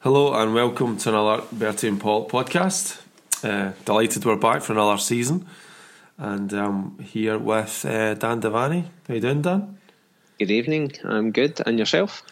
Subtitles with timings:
[0.00, 3.02] Hello and welcome to another Bertie and Paul podcast.
[3.42, 5.44] Uh, delighted we're back for another season,
[6.16, 8.84] and I'm here with uh, Dan Devaney.
[9.08, 9.76] How you doing, Dan?
[10.38, 10.92] Good evening.
[11.02, 11.60] I'm good.
[11.66, 12.22] And yourself?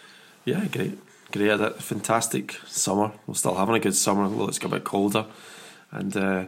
[0.45, 0.97] Yeah, great.
[1.33, 1.49] Great.
[1.49, 3.11] Had a fantastic summer.
[3.27, 5.27] We're still having a good summer, although it's got a bit colder.
[5.91, 6.45] And uh,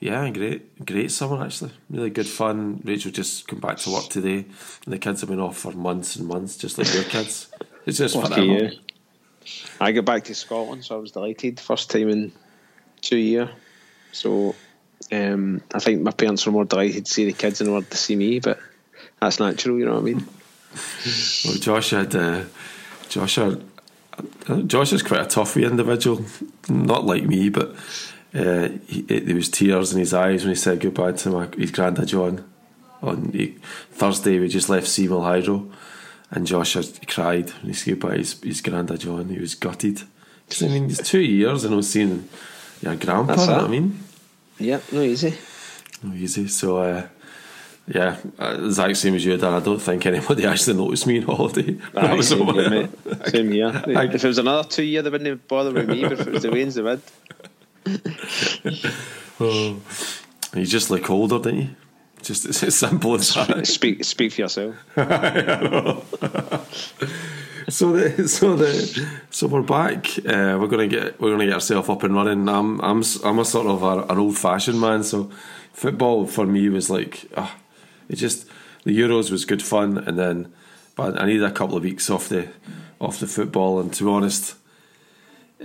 [0.00, 1.70] yeah, great, great summer actually.
[1.90, 2.80] Really good fun.
[2.82, 4.46] Rachel just come back to work today,
[4.84, 7.52] and the kids have been off for months and months, just like your kids.
[7.86, 8.80] It's just Lucky.
[9.80, 11.60] I got back to Scotland, so I was delighted.
[11.60, 12.32] First time in
[13.00, 13.50] two years.
[14.12, 14.54] So
[15.12, 17.96] um, I think my parents were more delighted to see the kids than were to
[17.96, 18.58] see me, but
[19.20, 20.26] that's natural, you know what I mean?
[21.44, 22.44] Well, Josh had uh,
[23.08, 23.62] Josh had,
[24.48, 26.24] uh, Josh is quite a tough wee individual,
[26.68, 27.74] not like me, but
[28.34, 31.48] uh, he, it, there was tears in his eyes when he said goodbye to my,
[31.56, 32.44] his granddad John.
[33.02, 33.30] On
[33.92, 35.70] Thursday, we just left Seamill Hydro,
[36.30, 39.28] and Josh had, cried when he goodbye to his, his granddad John.
[39.28, 40.02] He was gutted
[40.48, 42.28] because I mean, it's two years and I was seeing
[42.82, 43.32] your grandpa.
[43.40, 43.98] You know what I mean,
[44.58, 45.34] Yeah, no easy.
[46.02, 46.48] no easy.
[46.48, 46.78] So.
[46.78, 47.06] Uh,
[47.88, 49.52] yeah, exact same as you, Dan.
[49.54, 51.74] I don't think anybody actually noticed me on holiday.
[51.92, 52.90] when I was same, over here, mate.
[53.28, 53.52] Same.
[53.96, 56.32] I- if it was another two year, they wouldn't bother with me, but if it
[56.32, 57.00] was the Waynes, they would.
[59.38, 59.80] Oh.
[60.54, 61.68] You just look older, don't you?
[62.26, 63.66] Just it's as simple as that.
[63.68, 64.74] Speak, speak for yourself.
[67.68, 70.18] so the so the so we're back.
[70.18, 72.48] Uh, we're gonna get we're gonna get ourselves up and running.
[72.48, 75.04] I'm I'm I'm a sort of a, an old fashioned man.
[75.04, 75.30] So
[75.72, 77.54] football for me was like ah,
[78.08, 78.48] it just
[78.82, 80.52] the Euros was good fun, and then
[80.96, 82.48] but I needed a couple of weeks off the
[83.00, 83.78] off the football.
[83.78, 84.56] And to be honest,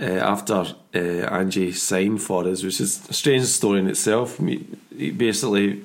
[0.00, 4.38] uh, after uh, Angie signed for us, which is a strange story in itself.
[4.38, 5.82] He basically,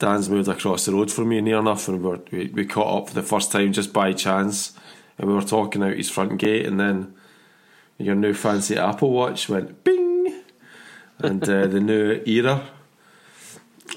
[0.00, 3.02] Dan's moved across the road from me near enough, and we, were, we we caught
[3.02, 4.72] up for the first time just by chance,
[5.18, 7.14] and we were talking out his front gate, and then
[7.98, 10.42] your new fancy Apple Watch went bing,
[11.18, 12.62] and uh, the new era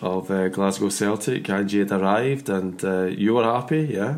[0.01, 4.17] of uh, Glasgow Celtic, Angie had arrived, and uh, you were happy, yeah.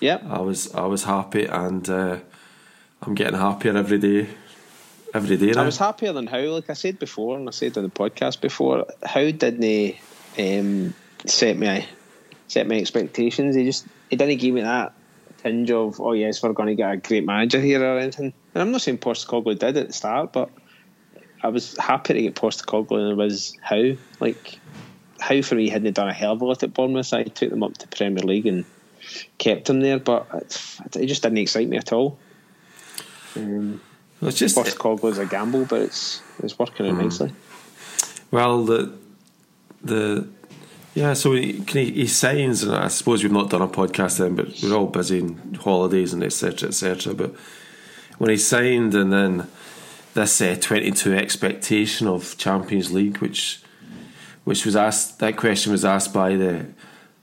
[0.00, 0.24] Yep.
[0.24, 2.18] I was I was happy, and uh,
[3.02, 4.28] I'm getting happier every day.
[5.12, 5.62] Every day now.
[5.62, 8.40] I was happier than how, like I said before, and I said on the podcast
[8.40, 10.00] before, how did they
[10.38, 10.94] um,
[11.26, 11.86] set me
[12.48, 13.54] set my expectations?
[13.54, 14.94] He just he didn't give me that
[15.38, 18.32] tinge of oh yes, we're going to get a great manager here or anything.
[18.54, 20.50] And I'm not saying Postecoglou did at the start, but
[21.42, 24.58] I was happy to get Postecoglou, and it was how like
[25.20, 27.12] how for me hadn't done a hell of a lot at Bournemouth.
[27.12, 28.64] I took them up to Premier League and
[29.38, 32.18] kept them there, but it, it just didn't excite me at all.
[33.36, 33.80] Um,
[34.20, 37.32] Well, it's just Postecoglou is a gamble, but it's it's working out nicely.
[38.30, 38.92] well the
[39.82, 40.28] the
[40.94, 41.12] yeah.
[41.14, 44.74] So he, he, signs, and I suppose we've not done a podcast then, but we're
[44.74, 46.68] all busy in holidays and etc.
[46.68, 47.14] etc.
[47.14, 47.34] But
[48.18, 49.48] when he signed, and then
[50.14, 53.62] this uh, twenty two expectation of Champions League, which
[54.44, 56.66] which was asked that question was asked by the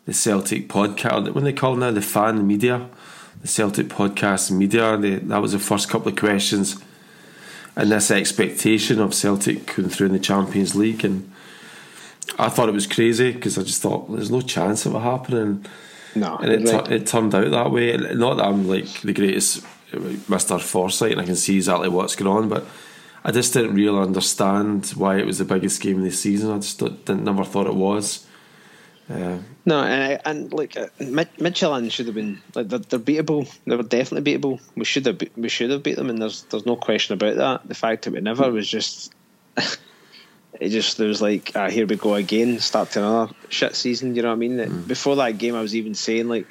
[0.06, 2.88] the Celtic podcast when they call now the fan media,
[3.42, 4.98] the Celtic podcast media.
[4.98, 6.82] They, that was the first couple of questions
[7.76, 11.32] and this expectation of Celtic going through in the Champions League, and
[12.38, 15.66] I thought it was crazy because I just thought there's no chance of it happening,
[16.16, 16.86] No, and it right.
[16.86, 17.96] tu- it turned out that way.
[17.98, 19.64] Not that I'm like the greatest
[20.30, 22.66] Mister Foresight and I can see exactly what's going on, but
[23.24, 26.52] I just didn't really understand why it was the biggest game of the season.
[26.52, 28.26] I just didn't never thought it was.
[29.10, 33.48] Uh, No, and, and like uh, Midtjylland should have been like they're, they're beatable.
[33.66, 34.60] They were definitely beatable.
[34.76, 37.68] We should have we should have beat them, and there's there's no question about that.
[37.68, 39.14] The fact that we never was just
[40.60, 44.16] it just there was like ah, here we go again, start to another shit season.
[44.16, 44.58] You know what I mean?
[44.58, 46.48] That Before that game, I was even saying like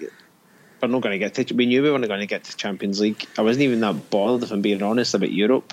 [0.81, 1.55] we're not going to get to.
[1.55, 3.27] We knew we weren't going to get to Champions League.
[3.39, 5.73] I wasn't even that bothered if I'm being honest about Europe.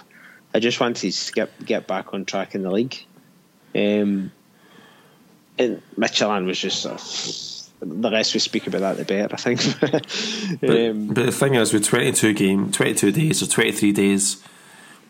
[0.54, 2.98] I just wanted to skip get back on track in the league.
[3.74, 4.32] Um,
[5.58, 6.98] and Midtjylland was just uh,
[7.86, 9.34] the less we speak about that, the better.
[9.34, 9.62] I think.
[10.62, 14.44] But, um, but the thing is, with 22 game, 22 days or 23 days,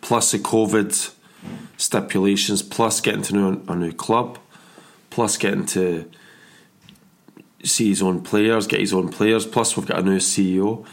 [0.02, 1.12] plus the COVID
[1.82, 4.38] stipulations, plus getting to know a new club,
[5.10, 6.10] plus getting to
[7.64, 10.86] see his own players, get his own players, plus we've got a new CEO.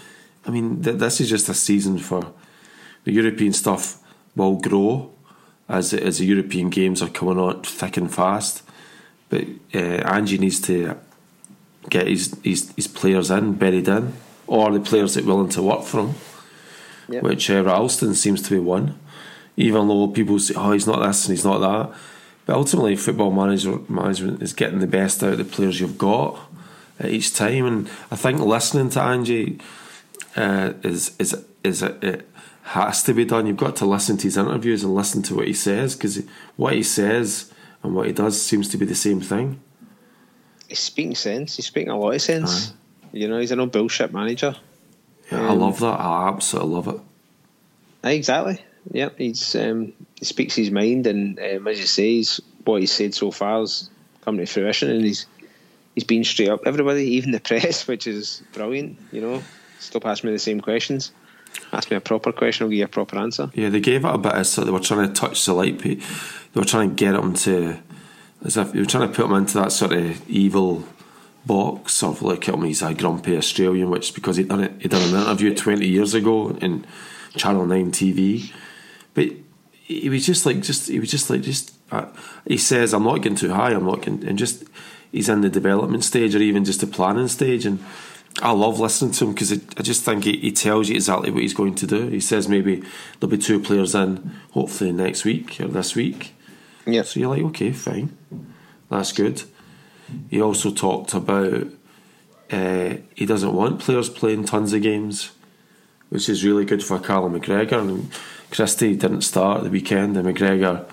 [0.47, 2.33] I mean, th- this is just a season for
[3.05, 3.99] the European stuff
[4.35, 5.11] will grow
[5.69, 8.63] as as the European games are coming on thick and fast.
[9.29, 9.45] But
[9.75, 10.97] uh, Angie needs to
[11.91, 14.15] get his, his his players in, buried in,
[14.47, 16.15] or the players that are willing to work for him.
[17.11, 17.21] Yeah.
[17.21, 18.99] Which uh, Ralston seems to be one.
[19.59, 21.99] Even though people say, "Oh, he's not this and he's not that,"
[22.47, 26.39] but ultimately, football manager management is getting the best out of the players you've got
[27.01, 27.67] at each time.
[27.67, 29.59] And I think listening to Angie,
[30.37, 32.29] uh, is is is it, it
[32.63, 33.47] has to be done.
[33.47, 36.23] You've got to listen to his interviews and listen to what he says because
[36.57, 37.53] what he says
[37.83, 39.61] and what he does seems to be the same thing.
[40.69, 41.57] He's speaking sense.
[41.57, 42.71] He's speaking a lot of sense.
[42.71, 42.75] Aye.
[43.13, 44.55] You know, he's a no bullshit manager.
[45.33, 45.99] Yeah, um, I love that.
[45.99, 47.01] I absolutely love it.
[48.05, 48.61] Exactly.
[48.91, 52.93] Yeah, he's um, he speaks his mind, and um, as you say, he's, what he's
[52.93, 53.91] said so far has
[54.23, 55.27] come to fruition, and he's
[55.95, 58.99] he's been straight up everybody, even the press, which is brilliant.
[59.13, 59.43] You know,
[59.79, 61.13] stop asking me the same questions.
[61.73, 63.51] Ask me a proper question, I'll give you a proper answer.
[63.55, 65.79] Yeah, they gave it a bit so they were trying to touch the light.
[65.81, 65.99] They
[66.55, 67.79] were trying to get him to,
[68.45, 70.85] as if they were trying to put him into that sort of evil
[71.47, 75.15] box of like him he's a grumpy Australian, which because he done it, he done
[75.15, 76.87] an interview twenty years ago in
[77.37, 78.53] Channel Nine TV,
[79.15, 79.29] but
[79.73, 82.07] he was just like just he was just like just uh,
[82.47, 84.65] he says I'm not getting too high, I'm not getting, and just
[85.11, 87.83] he's in the development stage or even just the planning stage and
[88.41, 91.43] I love listening to him because I just think he, he, tells you exactly what
[91.43, 92.09] he's going to do.
[92.09, 92.85] He says maybe
[93.19, 96.35] there'll be two players in, hopefully next week or this week.
[96.87, 97.03] Yeah.
[97.03, 98.17] So you're like, okay, fine,
[98.91, 99.43] that's good.
[100.31, 101.67] He also talked about
[102.51, 105.33] uh, he doesn't want players playing tons of games,
[106.09, 107.81] which is really good for Callum McGregor.
[107.81, 108.11] And
[108.51, 110.89] Christie didn't start the weekend, and McGregor.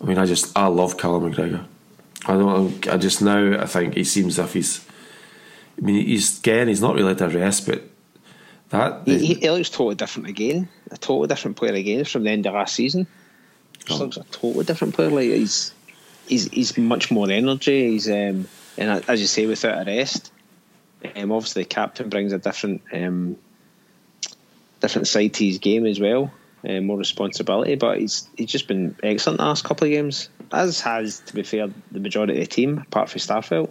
[0.00, 1.64] I mean, I just I love Callum McGregor.
[2.26, 2.88] I don't.
[2.88, 4.88] I just now I think he seems as if he's
[5.78, 7.82] I mean, he's again, he's not really had a rest, but
[8.70, 10.68] that he, he, looks totally different again.
[10.90, 13.06] A totally different player again from the end of last season.
[13.84, 14.04] Just oh.
[14.04, 15.10] looks a totally different player.
[15.10, 15.72] Like he's
[16.26, 17.92] he's he's much more energy.
[17.92, 20.32] He's um, and as you say, without a rest.
[21.14, 23.36] Um, obviously, the captain brings a different um,
[24.80, 26.32] different side to his game as well,
[26.66, 27.74] uh, more responsibility.
[27.76, 31.42] But he's he's just been excellent the last couple of games, as has to be
[31.42, 33.70] fair the majority of the team, apart from Starfelt.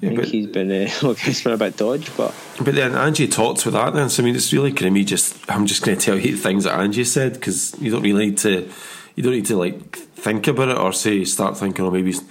[0.00, 2.94] Yeah, I think he's been uh, look, he's been a bit dodge, but but then
[2.94, 3.94] Angie talks with that.
[3.94, 5.04] Then so I mean, it's really kind of me.
[5.04, 8.26] Just I'm just going to tell you things that Angie said because you don't really
[8.26, 8.68] need to.
[9.14, 11.86] You don't need to like think about it or say start thinking.
[11.86, 12.22] Or maybe he's,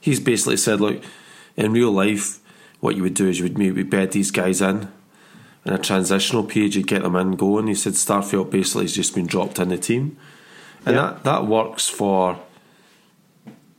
[0.00, 1.02] he's basically said, look,
[1.56, 2.38] in real life,
[2.78, 4.88] what you would do is you would maybe bed these guys in
[5.64, 6.74] in a transitional period.
[6.74, 7.66] You get them in going.
[7.66, 10.16] He said Starfelt basically has just been dropped in the team,
[10.84, 11.02] and yeah.
[11.02, 12.38] that that works for.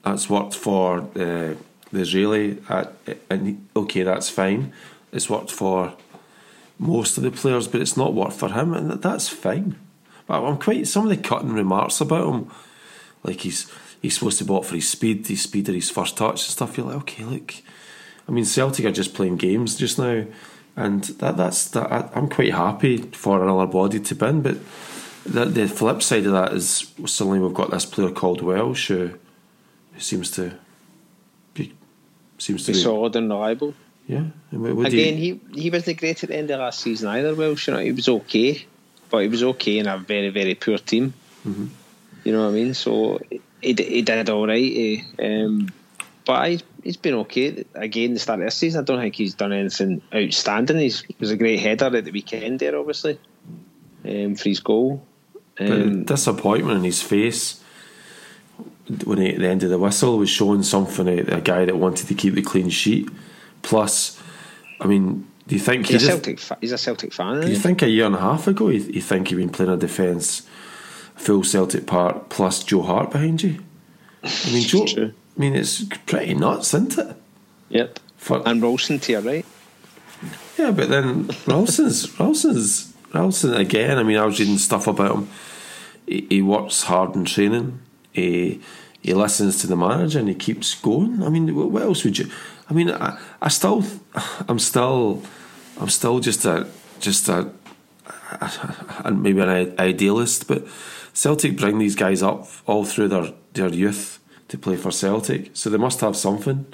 [0.03, 1.01] That's worked for.
[1.15, 1.55] Uh,
[1.91, 2.93] the Israeli, at,
[3.29, 4.73] and okay, that's fine.
[5.11, 5.93] It's worked for
[6.77, 9.75] most of the players, but it's not worked for him, and that's fine.
[10.27, 12.51] But I'm quite some of the cutting remarks about him,
[13.23, 13.71] like he's
[14.01, 16.77] he's supposed to bought for his speed, his speed or his first touch and stuff.
[16.77, 17.55] You're like, okay, look,
[18.27, 20.25] I mean, Celtic are just playing games just now,
[20.75, 21.91] and that that's that.
[21.91, 24.57] I, I'm quite happy for another body to bin, but
[25.25, 29.11] the, the flip side of that is suddenly we've got this player called Welsh who,
[29.93, 30.57] who seems to
[32.41, 33.73] seems to be solid and reliable.
[34.07, 34.25] Yeah.
[34.51, 37.35] Again, he he wasn't great at the end of last season either.
[37.35, 38.65] Well, you know, he was okay,
[39.09, 41.13] but he was okay in a very very poor team.
[41.47, 41.67] Mm-hmm.
[42.23, 42.73] You know what I mean?
[42.73, 44.73] So he he did all right.
[44.75, 45.43] Eh?
[45.43, 45.69] Um,
[46.29, 47.65] but he's been okay.
[47.73, 50.77] Again, the start of this season, I don't think he's done anything outstanding.
[50.77, 53.19] He's, he was a great header at the weekend there, obviously,
[54.05, 55.03] um, for his goal.
[55.59, 57.63] Um, disappointment in his face
[59.05, 62.07] when he, at the end of the whistle was showing something a guy that wanted
[62.09, 63.09] to keep the clean sheet.
[63.63, 64.21] Plus,
[64.79, 66.39] I mean, do you think he's he a Celtic?
[66.39, 67.41] Fa- he's a Celtic fan.
[67.41, 69.71] Do you think a year and a half ago you, you think he'd been playing
[69.71, 70.47] a defence,
[71.15, 73.63] full Celtic part plus Joe Hart behind you?
[74.23, 75.11] I mean, Joe.
[75.39, 77.15] I mean, it's pretty nuts, isn't it?
[77.69, 77.99] Yep.
[78.17, 79.45] For, and Ralston to your right.
[80.57, 83.97] Yeah, but then Ralston's Ralston's Ralston again.
[83.97, 85.29] I mean, I was reading stuff about him.
[86.05, 87.79] He, he works hard in training.
[88.11, 88.59] He
[89.01, 91.23] he listens to the manager and he keeps going.
[91.23, 92.29] I mean, what else would you?
[92.69, 93.85] I mean, I, I still,
[94.49, 95.23] I'm still,
[95.79, 96.67] I'm still just a,
[96.99, 97.49] just a,
[98.41, 100.67] a, maybe an idealist, but
[101.13, 104.18] Celtic bring these guys up all through their their youth
[104.49, 106.65] to play for Celtic, so they must have something.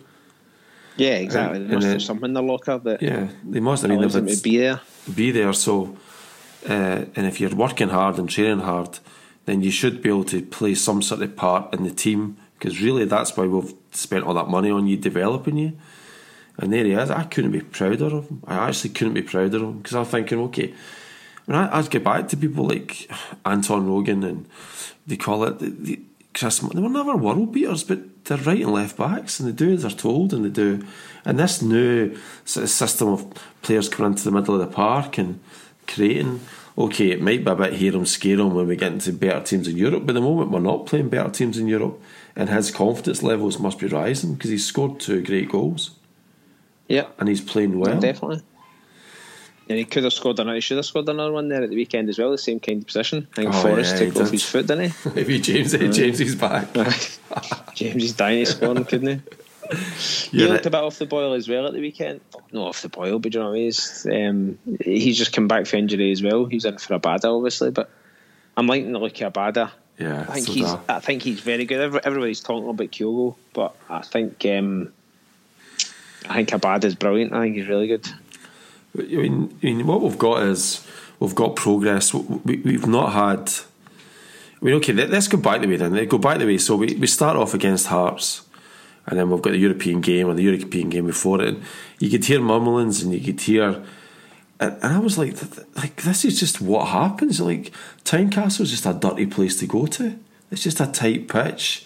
[0.97, 1.59] Yeah, exactly.
[1.59, 3.85] And, they must have something in their locker that yeah, they must.
[3.85, 4.81] I mean, to be there,
[5.13, 5.53] be there.
[5.53, 5.95] So,
[6.67, 8.99] uh, and if you're working hard and training hard
[9.45, 12.81] then you should be able to play some sort of part in the team because
[12.81, 15.73] really that's why we've spent all that money on you developing you.
[16.57, 17.11] And there he is.
[17.11, 18.41] I couldn't be prouder of him.
[18.47, 20.73] I actually couldn't be prouder of him because I'm thinking, okay,
[21.47, 23.09] I I, would get back to people like
[23.45, 24.47] Anton Rogan and
[25.05, 25.99] they call it the,
[26.35, 26.59] the Chris.
[26.59, 29.81] They were never world beaters, but they're right and left backs and they do as
[29.81, 30.85] they're told and they do.
[31.23, 35.17] And this new sort of system of players coming into the middle of the park
[35.17, 35.39] and
[35.87, 36.41] creating
[36.77, 39.77] okay, it might be a bit scare him when we get into better teams in
[39.77, 42.01] Europe, but the moment we're not playing better teams in Europe,
[42.35, 45.91] and his confidence levels must be rising because he's scored two great goals.
[46.87, 47.07] Yeah.
[47.17, 47.99] And he's playing well.
[47.99, 48.41] Definitely.
[49.67, 50.55] And he could have scored another.
[50.55, 52.29] He should have scored another one there at the weekend as well.
[52.31, 53.27] The same kind of position.
[53.31, 54.31] I think Oh, Forrest yeah, took off did.
[54.33, 55.09] his foot, didn't he?
[55.15, 56.67] Maybe James James is back.
[57.73, 59.21] James is dying to score, couldn't he?
[60.31, 62.21] He looked that- a bit off the boil as well at the weekend.
[62.51, 63.63] No, off the boil, but you know what I mean?
[63.65, 66.45] He's, um, he's just come back for injury as well.
[66.45, 67.89] He's in for Abada, obviously, but
[68.55, 69.71] I'm liking the look of Abada.
[69.97, 70.65] Yeah, I think so he's.
[70.65, 70.79] da.
[70.87, 71.79] I think he's very good.
[72.05, 74.45] Everybody's talking about Kyogo, but I think.
[74.45, 74.93] Um,
[76.29, 77.33] I think Abada's brilliant.
[77.33, 78.07] I think he's really good.
[78.99, 80.85] I mean, I mean, what we've got is
[81.19, 82.13] we've got progress.
[82.13, 83.51] We, we've not had.
[84.61, 85.93] I mean, okay, let- let's go back the way then.
[85.93, 86.57] Let's go back the way.
[86.57, 88.43] So we, we start off against Hearts,
[89.05, 91.49] and then we've got the European game or the European game before it.
[91.49, 91.63] And
[91.99, 93.83] you could hear mumblings and you could hear.
[94.59, 95.35] And, and I was like,
[95.75, 97.41] like this is just what happens.
[97.41, 97.71] Like
[98.03, 100.17] Tynecastle is just a dirty place to go to.
[100.51, 101.85] It's just a tight pitch.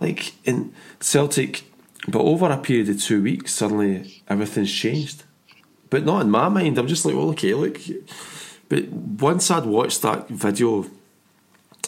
[0.00, 1.64] Like in Celtic,
[2.08, 5.22] but over a period of two weeks, suddenly everything's changed
[5.90, 6.78] but not in my mind.
[6.78, 7.78] I'm just like, well, okay, look.
[8.68, 10.86] But once I'd watched that video,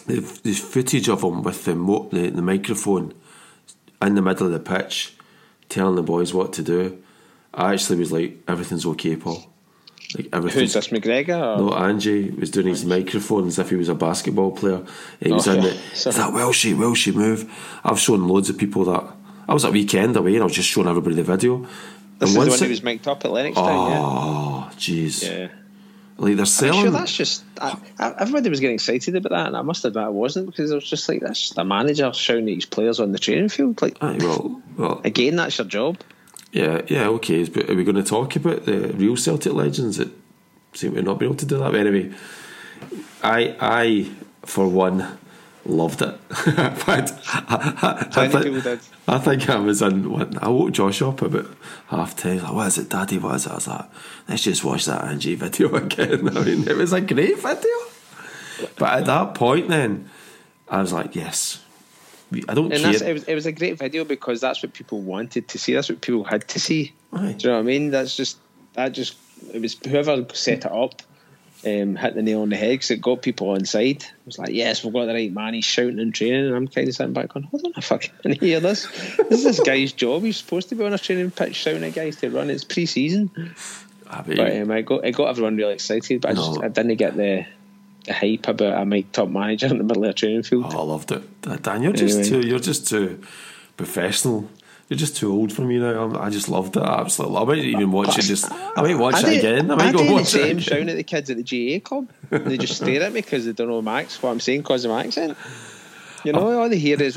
[0.06, 3.14] the, the footage of him with the, mo- the the microphone
[4.00, 5.14] in the middle of the pitch,
[5.68, 7.02] telling the boys what to do,
[7.52, 9.44] I actually was like, everything's okay, Paul.
[10.16, 11.58] Like Who's this, McGregor?
[11.58, 11.58] Or?
[11.58, 14.82] no, Angie was doing his microphone as if he was a basketball player.
[15.20, 15.68] He was Oh, in yeah.
[15.70, 15.80] it.
[15.92, 16.72] Is that will she?
[16.72, 17.52] Will she move?
[17.84, 19.04] I've shown loads of people that.
[19.46, 21.66] I was at weekend away and I was just showing everybody the video.
[22.18, 25.22] This is the one it- who was mic'd up at Lennoxtown, Oh, jeez.
[25.22, 25.38] yeah.
[25.38, 25.48] Yeah.
[26.20, 26.82] Like they're I'm selling.
[26.82, 27.44] sure that's just.
[27.60, 30.72] I, I, everybody was getting excited about that, and I must admit I wasn't because
[30.72, 33.80] I was just like, that's the manager shouting at his players on the training field.
[33.80, 35.98] Like, Aye, well, well, again, that's your job.
[36.50, 37.44] yeah, yeah, okay.
[37.44, 40.08] But are we going to talk about the real Celtic legends that
[40.72, 41.70] seem to not be able to do that?
[41.70, 42.12] But anyway,
[43.22, 44.10] I, I,
[44.44, 45.18] for one,
[45.68, 46.08] loved it.
[46.46, 48.80] In fact, I, I, I, Plenty thi- of people did.
[49.06, 50.10] I think I was in.
[50.10, 51.46] What, I woke Josh up about
[51.88, 52.42] half ten.
[52.42, 53.18] Like, what is it, Daddy?
[53.18, 53.52] What is it?
[53.52, 53.86] I was like,
[54.28, 56.28] let's just watch that Angie video again.
[56.36, 57.70] I mean, it was a great video.
[58.76, 60.10] But at that point, then
[60.68, 61.62] I was like, yes.
[62.48, 62.92] I don't And care.
[62.92, 65.72] that's, it, was, it was a great video because that's what people wanted to see.
[65.74, 66.92] That's what people had to see.
[67.12, 67.36] Aye.
[67.38, 67.90] Do you know what I mean?
[67.90, 68.36] That's just
[68.74, 69.16] that just
[69.54, 71.00] it was whoever set it up
[71.66, 74.02] um, hit the nail on the head because it got people on side.
[74.02, 75.54] It was like, yes, we've got the right man.
[75.54, 78.32] He's shouting and training, and I'm kind of sitting back going, hold on a fucking
[78.40, 78.86] hear this.
[79.16, 80.22] This is this guy's job.
[80.22, 82.50] He's supposed to be on a training pitch shouting at guys to run.
[82.50, 83.30] It's pre-season.
[84.10, 86.68] I mean, But um, I got it got everyone really excited, but I just I
[86.68, 87.44] didn't get the
[88.04, 90.66] the hype about a Mike top manager in the middle of a training field.
[90.68, 91.42] Oh, I loved it.
[91.62, 92.42] Dan, you're just Anyway.
[92.42, 92.48] too.
[92.48, 93.20] You're just too
[93.76, 94.48] professional.
[94.88, 96.02] You're just too old for me now.
[96.04, 96.82] I'm, I just loved it.
[96.82, 97.36] I absolutely.
[97.36, 98.22] I might even watch it.
[98.22, 98.50] Just.
[98.50, 99.70] I might watch do- it again.
[99.70, 100.26] I might do go the watch it.
[100.28, 100.58] same Again.
[100.60, 102.08] shouting at the kids at the GA club.
[102.30, 104.90] They just stare at me because they don't know Max what I'm saying because of
[104.90, 105.36] my accent.
[106.24, 107.16] You know, all they hear is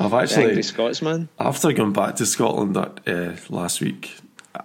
[0.00, 1.28] I've actually angry Scotsman.
[1.38, 4.16] after going back to Scotland that uh, last week.
[4.54, 4.62] I-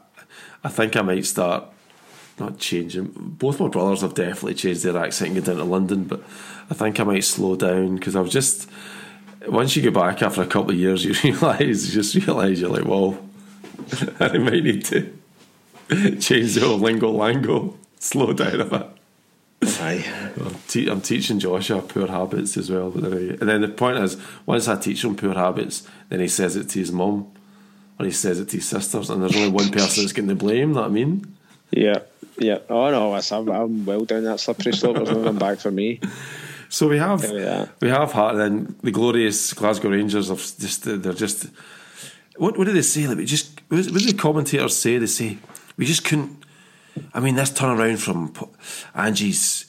[0.63, 1.63] I think I might start
[2.39, 3.11] not changing.
[3.15, 6.21] Both my brothers have definitely changed their accent and down to London, but
[6.69, 8.69] I think I might slow down because I was just.
[9.47, 12.69] Once you get back after a couple of years, you realise, you just realise you're
[12.69, 13.17] like, well,
[14.19, 15.13] I might need to
[16.19, 18.87] change the whole lingo lango, slow down a bit.
[19.79, 20.05] Aye.
[20.39, 22.91] I'm, te- I'm teaching Joshua poor habits as well.
[22.91, 23.37] But anyway.
[23.39, 26.69] And then the point is, once I teach him poor habits, then he says it
[26.69, 27.31] to his mum
[27.99, 30.35] or he says it to his sisters, and there's only one person that's getting the
[30.35, 30.73] blame.
[30.73, 31.35] What I mean?
[31.71, 31.99] Yeah,
[32.37, 32.59] yeah.
[32.69, 34.97] Oh no, I'm, I'm well down that slippery slope.
[34.97, 35.99] There's no going back for me.
[36.69, 37.21] So we have
[37.81, 41.47] we have Hart, and then the glorious Glasgow Rangers Of just they're just
[42.37, 43.07] what what do they say?
[43.07, 44.97] Like we just what do the commentators say?
[44.97, 45.37] They say
[45.77, 46.43] we just couldn't.
[47.13, 48.33] I mean, this turnaround from
[48.95, 49.65] Angie's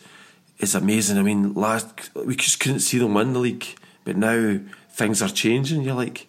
[0.59, 1.19] is amazing.
[1.19, 3.67] I mean, last we just couldn't see them win the league,
[4.05, 5.83] but now things are changing.
[5.83, 6.26] You're like,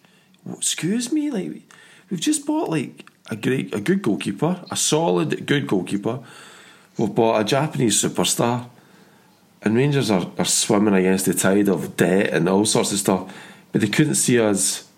[0.56, 1.62] excuse me, like
[2.10, 6.20] we've just bought like a great, a good goalkeeper, a solid, good goalkeeper.
[6.98, 8.68] We've bought a Japanese superstar,
[9.62, 13.34] and Rangers are, are swimming against the tide of debt and all sorts of stuff.
[13.72, 14.88] But they couldn't see us.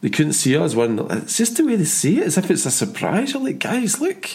[0.00, 0.98] They couldn't see us win.
[1.10, 3.32] It's just the way they see it, as if it's a surprise.
[3.32, 4.30] You're like, guys, look,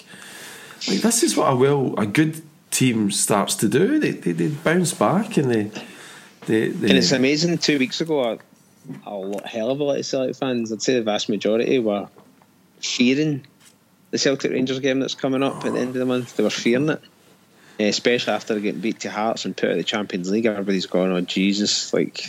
[0.87, 3.97] like this is what a well, a good team starts to do.
[3.97, 5.71] They they, they bounce back and they
[6.45, 7.57] they, they And it's amazing.
[7.57, 8.37] Two weeks ago, a,
[9.05, 12.07] a lot, hell of a lot of Celtic fans, I'd say the vast majority, were
[12.79, 13.45] fearing
[14.11, 16.35] the Celtic Rangers game that's coming up at the end of the month.
[16.35, 17.01] They were fearing it,
[17.79, 20.45] especially after getting beat to Hearts and put out of the Champions League.
[20.45, 22.25] Everybody's going, "Oh Jesus!" Like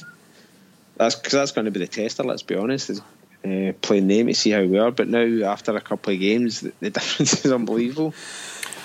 [0.96, 2.22] that's because that's going to be the tester.
[2.22, 2.90] Let's be honest.
[2.90, 3.00] Is,
[3.44, 6.60] uh, playing them to see how we are, but now after a couple of games,
[6.60, 8.12] the, the difference is unbelievable.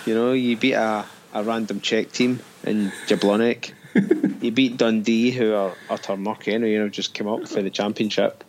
[0.05, 3.71] You know, you beat a, a random Czech team in Jablonec.
[4.41, 7.69] you beat Dundee, who are utter muck anyway, you know, just came up for the
[7.69, 8.43] championship.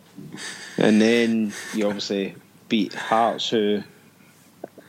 [0.77, 2.35] And then you obviously
[2.69, 3.83] beat Hearts, who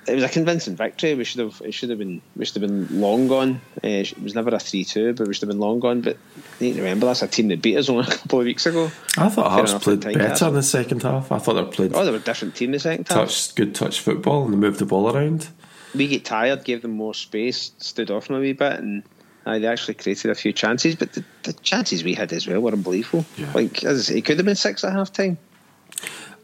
[0.06, 1.14] it was a convincing victory.
[1.14, 3.61] We should have it should have been we should have been long gone.
[3.76, 6.00] Uh, it was never a three two, but we should have been long gone.
[6.00, 6.16] But
[6.61, 8.66] you need to remember that's a team that beat us only a couple of weeks
[8.66, 8.90] ago.
[9.16, 11.32] I thought Hearts played better in the second half.
[11.32, 13.16] I thought they played Oh, they were a different team the second half.
[13.28, 15.49] touch good touch football and they moved the ball around.
[15.94, 19.04] We get tired, gave them more space, stood off them a wee bit, and
[19.46, 20.96] uh, they actually created a few chances.
[20.96, 23.25] But the, the chances we had as well were unbelievable.
[23.37, 23.52] Yeah.
[23.54, 25.38] Like as I say, it could have been six at half time.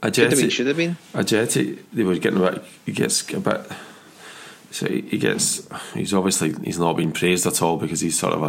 [0.02, 0.96] Could have been, should have been.
[1.12, 2.64] Ajeti, they were getting a bit.
[2.86, 3.60] He gets a bit.
[4.70, 5.68] So he gets.
[5.94, 8.48] He's obviously he's not been praised at all because he's sort of a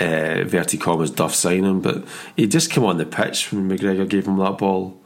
[0.00, 2.04] uh, verti commas duff signing, but
[2.36, 5.00] he just came on the pitch when McGregor gave him that ball.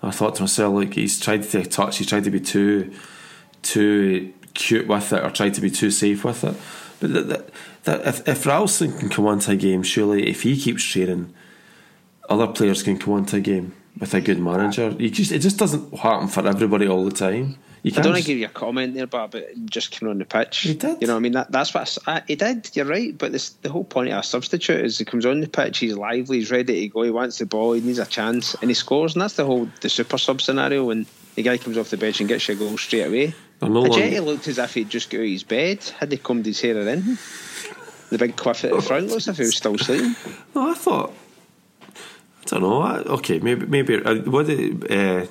[0.00, 2.94] I thought to myself, like he's tried to take touch, he's tried to be too,
[3.62, 6.54] too cute with it, or tried to be too safe with it.
[7.00, 7.50] But that, that,
[7.84, 11.34] that if if Ralston can come onto a game, surely if he keeps training,
[12.28, 14.86] other players can come onto a game with a good manager.
[14.86, 17.56] Uh, you just it just doesn't happen for everybody all the time.
[17.82, 20.24] You I don't want to give you a comment there, but just coming on the
[20.24, 20.58] pitch.
[20.58, 21.00] He did.
[21.00, 21.32] You know what I mean?
[21.32, 22.70] That, that's what I I, he did.
[22.74, 23.16] You're right.
[23.16, 25.96] But this, the whole point of a substitute is he comes on the pitch, he's
[25.96, 28.74] lively, he's ready to go, he wants the ball, he needs a chance, and he
[28.74, 29.14] scores.
[29.14, 32.18] And that's the whole the super sub scenario when the guy comes off the bench
[32.18, 33.34] and gets you a goal straight away.
[33.62, 36.46] No Ajeti looked as if he'd just got out of his bed, had he combed
[36.46, 37.18] his hair anything.
[38.10, 40.16] The big quiff at the front looks as if he was still sleeping.
[40.54, 41.12] No, I thought.
[42.52, 43.14] I don't know.
[43.14, 45.26] Okay, maybe maybe uh, what they, uh,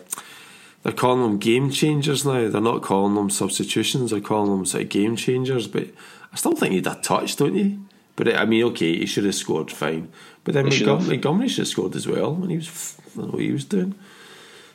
[0.83, 2.47] they're calling them game changers now.
[2.47, 4.11] They're not calling them substitutions.
[4.11, 5.67] They're calling them sort of game changers.
[5.67, 5.89] But
[6.31, 7.79] I still think he'd have touched, don't you?
[8.15, 10.11] But I mean, okay, he should have scored fine.
[10.43, 10.97] But then He should have.
[10.99, 12.97] Montgomery, Montgomery should have scored as well when he was.
[12.99, 13.95] I don't know what he was doing.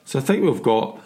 [0.04, 1.00] So I think we've got.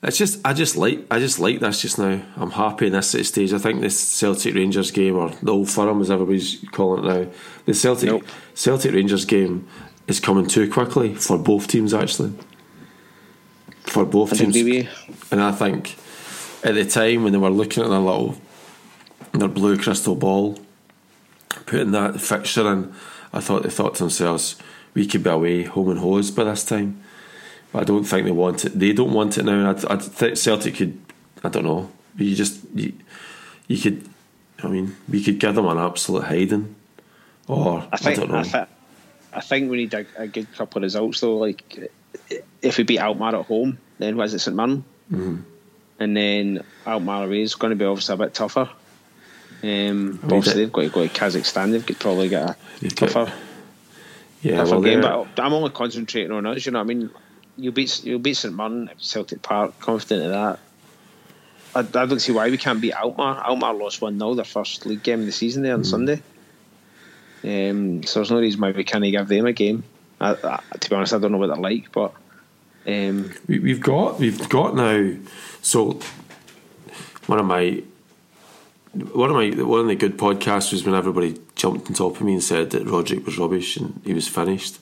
[0.00, 2.22] It's just I just like I just like this just now.
[2.36, 3.52] I'm happy in this stage.
[3.52, 7.30] I think this Celtic Rangers game or the Old Firm as everybody's calling it now.
[7.64, 8.24] The Celtic Nope.
[8.54, 9.66] Celtic Rangers game
[10.08, 12.32] is coming too quickly for both teams actually.
[13.82, 14.88] For both I teams, you.
[15.30, 15.96] and I think
[16.64, 18.36] at the time when they were looking at their little
[19.32, 20.58] their blue crystal ball,
[21.66, 22.92] putting that fixture in,
[23.32, 24.56] I thought they thought to themselves,
[24.94, 27.02] we could be away home and hosed by this time.
[27.72, 28.78] But I don't think they want it.
[28.78, 29.70] They don't want it now.
[29.70, 30.98] I, I think Celtic could.
[31.44, 31.90] I don't know.
[32.16, 32.94] You just you,
[33.68, 34.08] you could.
[34.62, 36.74] I mean, we could give them an absolute hiding,
[37.46, 38.38] or I, I don't know.
[38.38, 38.66] I,
[39.32, 41.36] I think we need a, a good couple of results though.
[41.36, 41.90] Like
[42.62, 45.36] if we beat Alkmaar at home, then was it St Mirren, Mm-hmm.
[46.00, 48.68] and then Alkmaar away is going to be obviously a bit tougher.
[49.62, 51.72] Um, obviously they've got to go to Kazakhstan.
[51.72, 53.32] They've got, probably got a tougher,
[54.42, 55.00] yeah, tougher well, game.
[55.00, 56.64] But I'm only concentrating on us.
[56.66, 57.10] You know, what I mean,
[57.56, 59.78] you beat you beat St Mirren at Celtic Park.
[59.80, 60.58] Confident of that.
[61.74, 63.42] I, I don't see why we can't beat Alkmaar.
[63.44, 66.22] Alkmaar lost one 0 their first league game of the season there on Sunday.
[67.44, 69.84] Um, so there's no reason why we can't give them a game.
[70.20, 72.12] I, I, to be honest, I don't know what they're like, but
[72.86, 75.14] um, we, we've got we've got now.
[75.62, 76.00] So
[77.26, 77.82] one of my
[78.94, 82.22] one of my one of the good podcasts was when everybody jumped on top of
[82.22, 84.78] me and said that Rogic was rubbish and he was finished.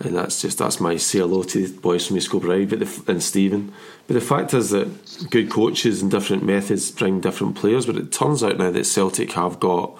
[0.00, 3.02] And that's just that's my say hello to the boys from East Bride, but the,
[3.06, 3.72] and Stephen.
[4.06, 7.86] But the fact is that good coaches and different methods bring different players.
[7.86, 9.98] But it turns out now that Celtic have got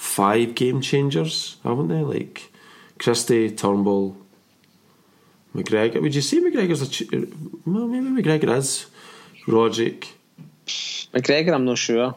[0.00, 2.00] five game changers, haven't they?
[2.02, 2.50] Like
[2.98, 4.16] Christie, Turnbull,
[5.54, 6.00] McGregor.
[6.00, 6.88] Would you say McGregor's a?
[6.88, 7.10] Ch-
[7.66, 8.86] well, maybe McGregor is.
[9.46, 10.06] Rogic.
[11.14, 12.14] McGregor, I'm not sure.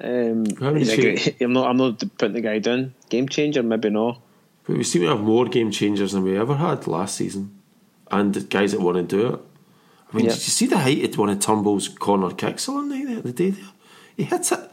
[0.00, 1.68] Um, How many he's a cha- great- I'm not.
[1.68, 2.94] I'm not putting the guy down.
[3.08, 4.18] Game changer, maybe no.
[4.66, 7.60] But we seem to have more game changers than we ever had last season,
[8.10, 9.40] and the guys that want to do it.
[10.12, 10.32] I mean, Yeah.
[10.32, 13.50] did you see the height at one of Turnbull's corner kicks on the the day
[13.50, 13.70] there?
[14.16, 14.69] He hits it.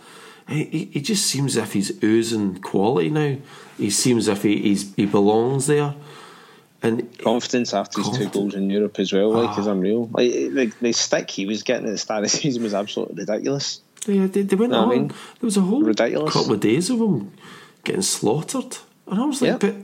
[0.48, 3.36] He, he, just seems as if he's oozing quality now.
[3.78, 5.94] He seems as if he he's, he belongs there.
[6.82, 9.60] And Confidence after his two goals in Europe as well, like Ah.
[9.60, 10.10] is unreal.
[10.14, 13.16] Like the, the stick he was getting at the start of the season was absolutely
[13.26, 13.82] ridiculous.
[14.06, 14.90] they, they, they went No, I on.
[14.90, 16.32] mean, there was a whole ridiculous.
[16.34, 17.32] couple of days of him
[17.84, 19.60] getting slaughtered, and I was like, Yep.
[19.60, 19.76] but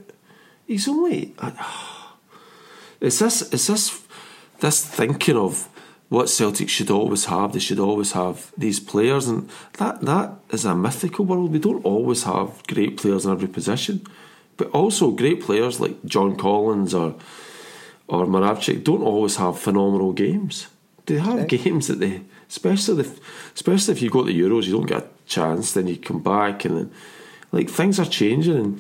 [0.68, 1.34] he's only.
[3.02, 4.02] Is this is this
[4.62, 5.68] this thinking of
[6.14, 7.48] what Celtic should always have?
[7.52, 9.50] They should always have these players, and
[9.80, 11.52] that that is a mythical world.
[11.52, 13.96] We don't always have great players in every position,
[14.58, 17.16] but also great players like John Collins or
[18.08, 20.68] or Moravčík don't always have phenomenal games.
[21.06, 21.58] They have Okay.
[21.58, 23.12] games that they, especially if,
[23.56, 25.74] especially if you go to the Euros, you don't get a chance.
[25.74, 26.90] Then you come back, and then
[27.52, 28.80] like things are changing, and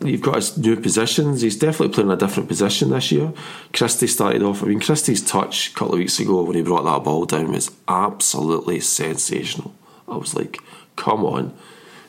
[0.00, 1.42] you've got his new positions.
[1.42, 3.32] He's definitely playing a different position this year.
[3.72, 4.62] Christie started off.
[4.62, 7.52] I mean, Christie's touch a couple of weeks ago when he brought that ball down
[7.52, 9.74] was absolutely sensational.
[10.08, 10.58] I was like,
[10.96, 11.54] come on.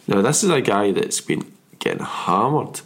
[0.07, 2.81] Now this is a guy that's been getting hammered.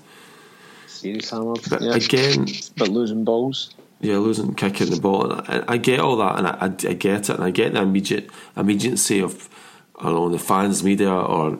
[0.88, 1.62] Serious hammered.
[1.70, 1.96] But yeah.
[1.96, 2.48] again,
[2.78, 3.74] but losing balls.
[4.02, 6.94] Yeah, losing, kicking the ball, and I, I get all that, and I, I, I
[6.94, 9.50] get it, and I get the immediate immediacy of,
[9.98, 11.58] I don't know, the fans, media, or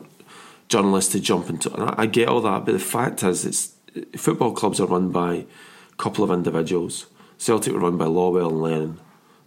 [0.68, 1.72] journalists to jump into.
[1.74, 3.74] And I, I get all that, but the fact is, it's
[4.16, 7.06] football clubs are run by a couple of individuals.
[7.38, 9.00] Celtic were run by Lawwell and Lennon,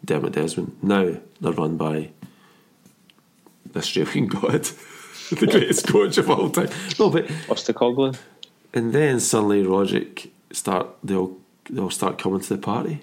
[0.05, 0.77] Dermot Desmond.
[0.82, 2.12] Now they're run by
[3.71, 4.63] the Australian god,
[5.32, 6.69] the greatest coach of all time.
[6.99, 8.17] No, but Postecoglou.
[8.73, 11.38] and then suddenly Rogic start they'll
[11.69, 13.01] they'll start coming to the party.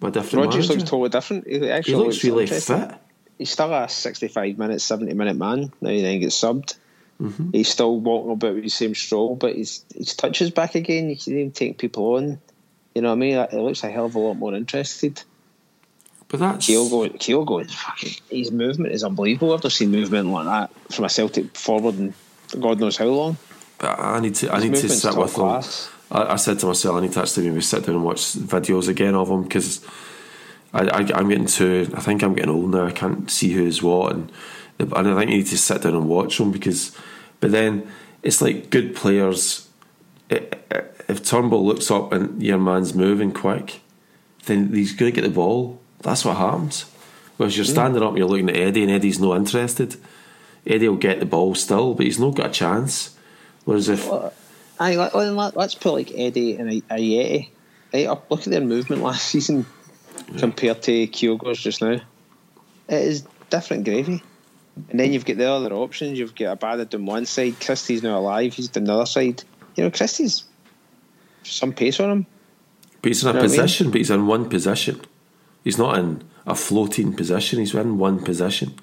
[0.00, 0.72] By different Rodgers manager.
[0.80, 1.46] looks totally different.
[1.46, 2.94] He He actually looks really fit.
[3.38, 5.72] He's still a 65 minute, 70 minute man.
[5.80, 6.74] Now he then gets subbed.
[7.22, 7.50] Mm-hmm.
[7.52, 11.08] He's still walking about with the same stroll, but his his touch is back again.
[11.08, 12.40] You can even take people on.
[12.94, 13.36] You know what I mean?
[13.36, 15.22] It looks a hell of a lot more interested.
[16.28, 18.14] But that's Kyogo, Kyogo is fucking.
[18.28, 19.54] His movement is unbelievable.
[19.54, 22.14] I've not seen movement like that from a Celtic forward in
[22.58, 23.36] God knows how long.
[23.78, 25.90] But I need to I His need to sit with class.
[26.10, 28.88] I, I said to myself, I need to actually maybe sit down and watch videos
[28.88, 29.84] again of him because
[30.72, 31.88] I, I, I'm getting too.
[31.94, 32.86] I think I'm getting old now.
[32.86, 34.32] I can't see who's what, and
[34.80, 36.96] and I think you need to sit down and watch them because.
[37.42, 37.86] But then
[38.22, 39.68] it's like good players.
[40.30, 43.80] i- i- If Turnbull looks up and your man's moving quick,
[44.46, 45.78] then he's going to get the ball.
[46.00, 46.86] That's what happens.
[47.36, 49.96] Whereas you're standing up, and you're looking at Eddie, and Eddie's not interested.
[50.66, 53.10] Eddie will get the ball still, but he's not got a chance.
[53.64, 54.08] Whereas if
[54.80, 57.48] let, let, let's put like Eddie and a, Ajeti.
[57.92, 59.66] Right up, look at their movement last season
[60.38, 62.00] compared to Kyogo's just now.
[62.88, 64.22] It is different gravy.
[64.90, 66.18] And then you've got the other options.
[66.18, 67.60] You've got Abada on one side.
[67.60, 68.54] Christie's now alive.
[68.54, 69.42] He's on the other side.
[69.76, 70.44] You know, Christie's
[71.42, 72.26] some pace on him.
[73.02, 73.60] But he's in a You know what I mean?
[73.62, 75.00] position, but he's in one position.
[75.64, 77.58] He's not in a floating position.
[77.58, 78.74] He's in one position.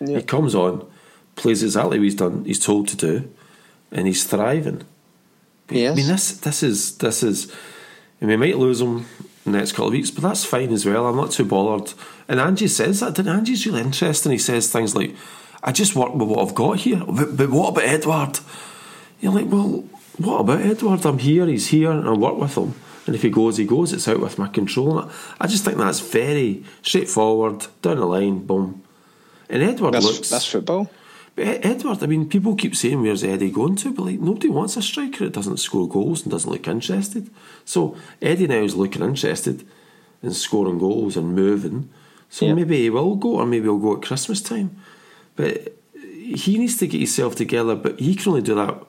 [0.00, 0.16] Yeah.
[0.16, 0.86] He comes on,
[1.36, 2.44] plays exactly what he's done.
[2.44, 3.30] He's told to do,
[3.92, 4.82] and he's thriving.
[5.68, 5.92] Yes.
[5.92, 7.52] I mean, this this is this is.
[8.20, 9.06] And we might lose him
[9.50, 11.06] in the next couple of weeks, but that's fine as well.
[11.06, 11.92] I'm not too bothered.
[12.28, 13.14] And Angie says that.
[13.14, 14.32] Didn't Angie's really interesting.
[14.32, 15.14] He says things like,
[15.62, 18.38] "I just work with what I've got here." But, but what about Edward?
[19.20, 19.84] You're like, well,
[20.18, 21.04] what about Edward?
[21.04, 22.74] I'm here, he's here, and I work with him.
[23.06, 23.92] And if he goes, he goes.
[23.92, 24.98] It's out with my control.
[24.98, 25.10] I
[25.40, 28.82] I just think that's very straightforward, down the line, boom.
[29.48, 30.30] And Edward That's, looks.
[30.30, 30.88] that's football.
[31.36, 33.92] But Edward, I mean, people keep saying, where's Eddie going to?
[33.92, 37.30] But like, nobody wants a striker that doesn't score goals and doesn't look interested.
[37.64, 39.64] So Eddie now is looking interested
[40.22, 41.88] in scoring goals and moving.
[42.28, 42.54] So Yeah.
[42.54, 44.76] maybe he will go, or maybe he'll go at Christmas time.
[45.36, 47.74] But he needs to get himself together.
[47.74, 48.82] But he can only do that.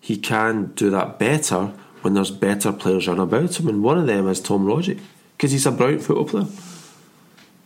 [0.00, 4.06] He can do that better when there's better players around about him, and one of
[4.08, 4.98] them is Tom Rogic
[5.36, 6.46] because he's a brilliant football player,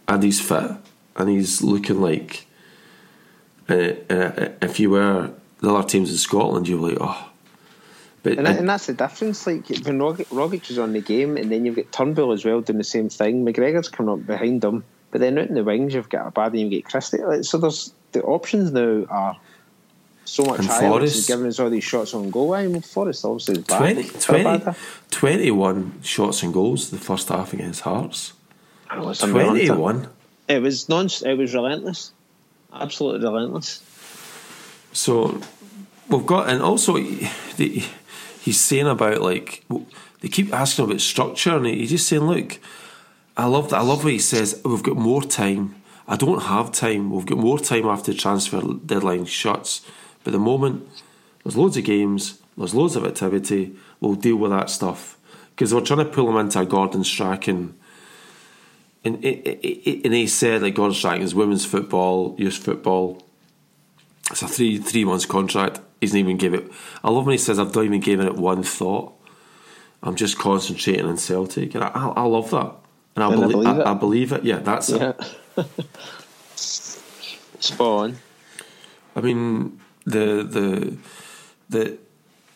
[0.07, 0.73] and he's fit,
[1.17, 2.47] and he's looking like.
[3.69, 3.75] Uh,
[4.13, 7.31] uh, if you were the other teams in Scotland, you were like, oh.
[8.23, 9.47] But And, I- and that's the difference.
[9.47, 12.61] Like when Rogic, Rogic was on the game, and then you've got Turnbull as well
[12.61, 13.45] doing the same thing.
[13.45, 16.61] McGregor's coming up behind him, but then out in the wings you've got Abada and
[16.61, 17.23] you get got Christie.
[17.23, 19.37] Like, so there's the options now are
[20.25, 21.17] so much And higher, which Forrest.
[21.17, 22.55] is giving us all these shots on goal.
[22.55, 23.79] I mean, Forrest obviously is back.
[23.79, 24.79] 20, for 20
[25.11, 28.33] 21 shots and goals the first half against Hearts.
[28.91, 29.67] Oh, it's unreal, isn't it?
[29.67, 30.09] 21.
[30.49, 31.09] It was non.
[31.25, 32.13] It was relentless.
[32.73, 33.83] Absolutely relentless.
[34.93, 35.41] So
[36.09, 39.65] we've got, and also he's saying about like
[40.21, 42.59] they keep asking about structure, and he- he's just saying, look,
[43.37, 43.79] I love that.
[43.79, 44.61] I love what he says.
[44.65, 45.75] We've got more time.
[46.09, 47.11] I don't have time.
[47.11, 49.83] We've got more time after the transfer deadline shuts.
[50.25, 50.89] But the moment
[51.45, 53.75] there's loads of games, there's loads of activity.
[54.01, 55.19] We'll deal with that stuff
[55.51, 57.75] because we're trying to pull him into a Gordon Strachan.
[59.07, 63.23] And, it, it, it, and he said like Gordon Strachan is women's football, youth football.
[64.33, 65.79] It's a three three months contract.
[66.01, 66.69] He's not even give it.
[67.05, 69.13] I love when he says, "I've not even given it one thought.
[70.03, 72.75] I'm just concentrating on Celtic," and I, I, I love that,
[73.15, 73.87] and I, And I believe it.
[73.87, 74.45] I believe it.
[74.45, 75.01] Yeah, that's it.
[75.57, 75.65] Yeah.
[76.57, 78.17] Spot on.
[79.15, 80.97] I mean, the the
[81.69, 81.99] the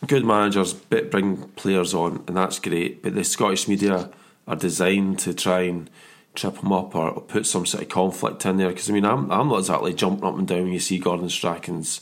[0.05, 3.03] good managers bit bring players on, and that's great.
[3.03, 4.09] But the Scottish media
[4.47, 5.89] are designed to try and
[6.35, 8.69] trip him up or, or put some sort of conflict in there.
[8.69, 11.29] Because I mean, I'm I'm not exactly jumping up and down when you see Gordon
[11.29, 12.01] Strachan's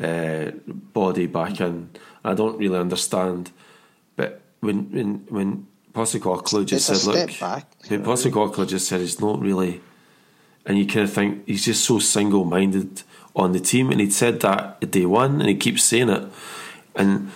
[0.00, 1.90] uh, body back in.
[2.24, 3.50] I don't really understand,
[4.16, 7.66] but when when when Postecoglou just It's a said, step "Look," back.
[7.88, 9.80] when Postecoglou just said he's not really
[10.66, 13.02] and you kind of think he's just so single minded
[13.34, 16.24] on the team, and he'd said that at day one, and he keeps saying it,
[16.94, 17.30] and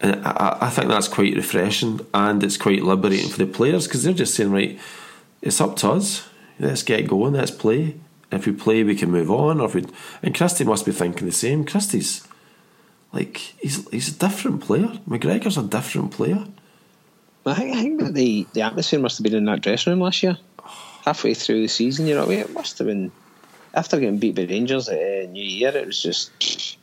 [0.00, 4.04] and I, I think that's quite refreshing, and it's quite liberating for the players because
[4.04, 4.78] they're just saying, right,
[5.42, 6.28] it's up to us.
[6.58, 7.34] Let's get going.
[7.34, 7.96] Let's play.
[8.30, 9.60] If we play, we can move on.
[9.60, 9.86] Or if we,
[10.22, 11.64] and Christie must be thinking the same.
[11.64, 12.26] Christie's
[13.12, 15.00] like he's he's a different player.
[15.08, 16.46] McGregor's a different player.
[17.46, 20.00] I think, I think that the, the atmosphere must have been in that dressing room
[20.00, 20.36] last year.
[21.04, 22.40] Halfway through the season, you know, what I mean?
[22.40, 23.10] it must have been
[23.72, 25.74] after getting beat by Rangers at uh, New Year.
[25.74, 26.76] It was just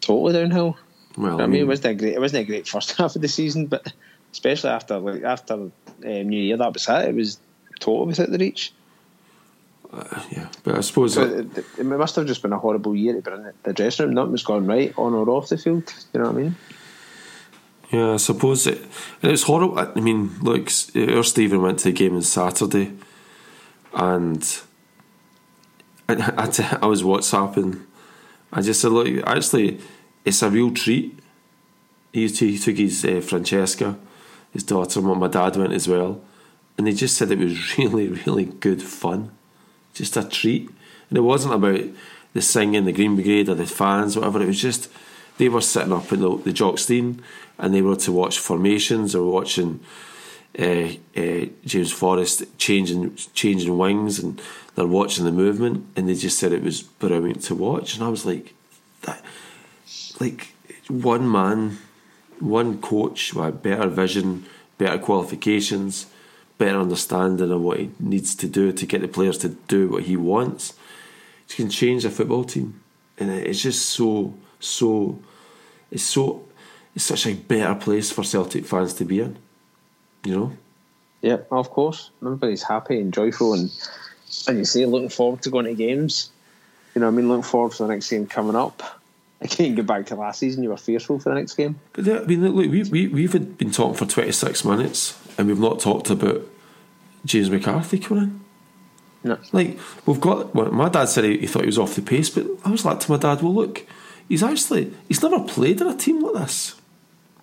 [0.00, 0.76] totally downhill.
[1.16, 2.14] Well, I mean, it wasn't a great.
[2.14, 3.90] It wasn't a great first half of the season, but
[4.32, 5.70] especially after like after
[6.04, 7.08] um, New Year, that was it.
[7.08, 7.38] It was
[7.80, 8.72] totally without the reach.
[10.30, 13.22] yeah, but I suppose So it, it must have just been a horrible year to
[13.22, 14.14] be in the- dressing room.
[14.14, 15.92] Nothing was going right on or off the field.
[16.12, 16.56] You know what I mean?
[17.92, 18.78] Yeah, I suppose it.
[19.22, 19.78] And it's horrible.
[19.78, 22.92] I mean, look, our Stephen went to the game on Saturday,
[23.94, 24.42] and
[26.08, 26.14] I
[26.82, 27.82] I was WhatsApping.
[28.52, 29.78] I just said, look, actually,
[30.24, 31.18] it's a real treat.
[32.12, 33.96] He, he took his uh, Francesca,
[34.56, 36.20] his daughter, and my dad went as well,
[36.76, 39.30] and they just said it was really, really good fun,
[39.94, 40.68] just a treat.
[41.08, 41.82] And it wasn't about
[42.32, 44.42] the singing, the Green Brigade, or the fans, whatever.
[44.42, 44.90] It was just
[45.38, 47.22] they were sitting up in the, the Jock Stein
[47.58, 49.80] and they were to watch formations or watching
[50.58, 54.40] uh, uh, James Forrest changing changing wings and
[54.74, 58.08] they're watching the movement and they just said it was brilliant to watch and I
[58.08, 58.54] was like
[59.02, 59.22] that
[60.18, 60.54] like
[60.88, 61.78] one man
[62.40, 64.44] one coach with better vision
[64.78, 66.06] better qualifications
[66.58, 70.04] better understanding of what he needs to do to get the players to do what
[70.04, 70.74] he wants
[71.48, 72.80] he can change a football team
[73.18, 75.18] and it's just so so
[75.90, 76.44] it's so
[76.94, 79.36] it's such a better place for Celtic fans to be in
[80.24, 80.52] you know
[81.22, 82.10] Yeah, of course.
[82.22, 83.70] Everybody's happy and joyful, and
[84.46, 86.30] and you say looking forward to going to games.
[86.94, 89.00] You know, I mean, looking forward to the next game coming up.
[89.50, 90.62] Can't get back to last season.
[90.62, 91.78] You were fearful for the next game.
[91.92, 95.48] But there, I mean, look, we, we, we've had been talking for 26 minutes and
[95.48, 96.42] we've not talked about
[97.24, 98.40] James McCarthy coming in.
[99.24, 102.02] No, Like, we've got, well, my dad said he, he thought he was off the
[102.02, 103.84] pace, but I was like to my dad, well, look,
[104.28, 106.76] he's actually, he's never played in a team like this.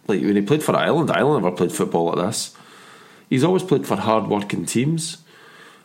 [0.08, 2.56] Like, when he played for Ireland, Ireland never played football like this.
[3.30, 5.18] He's always played for hard working teams.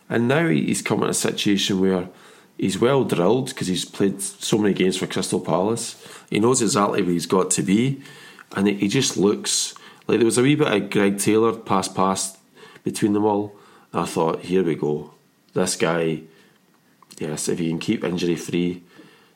[0.09, 2.09] And now he's come in a situation where
[2.59, 5.95] he's well drilled because he's played so many games for Crystal Palace.
[6.29, 8.01] He knows exactly where he's got to be,
[8.55, 9.73] and he he just looks
[10.07, 12.37] like there was a wee bit of Greg Taylor pass past
[12.83, 13.55] between them all.
[13.93, 15.11] And I thought, here we go.
[15.53, 16.21] This guy,
[17.17, 18.83] yes, if he can keep injury free,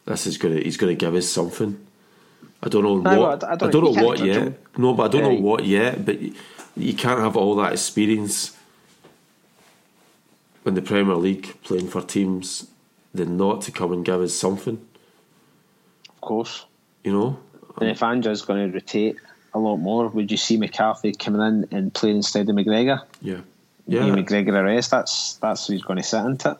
[0.06, 1.80] this is gonna he's gonna give us something.
[2.62, 3.44] I don't know No, what.
[3.44, 4.36] I- I I don't- don't, know what yet.
[4.42, 4.56] him.
[4.78, 5.30] No, but I don't Yeah.
[5.40, 6.06] know what yet.
[6.06, 6.34] But you,
[6.78, 8.52] you can't have all that experience
[10.66, 12.68] in the Premier League playing for teams
[13.14, 14.80] than not to come and give us something.
[16.10, 16.66] of course.
[17.04, 17.40] You know,
[17.82, 19.18] And if Angie's going to rotate
[19.54, 23.04] a lot more, would you see McCarthy coming in and playing instead of McGregor?
[23.22, 23.42] yeah,
[23.88, 24.06] Yeah.
[24.06, 24.16] yeah.
[24.16, 24.92] McGregor a rest.
[24.92, 26.58] That's that's who he's going to sit into.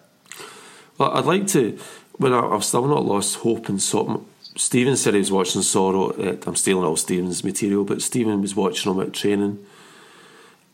[0.98, 1.80] Well, I'd like to.
[2.18, 4.26] When I, I've still not lost hope in something.
[4.56, 6.12] Stephen said he was watching Soro.
[6.20, 9.66] uh, I'm stealing all Stephen's material, but Stephen was watching him at training,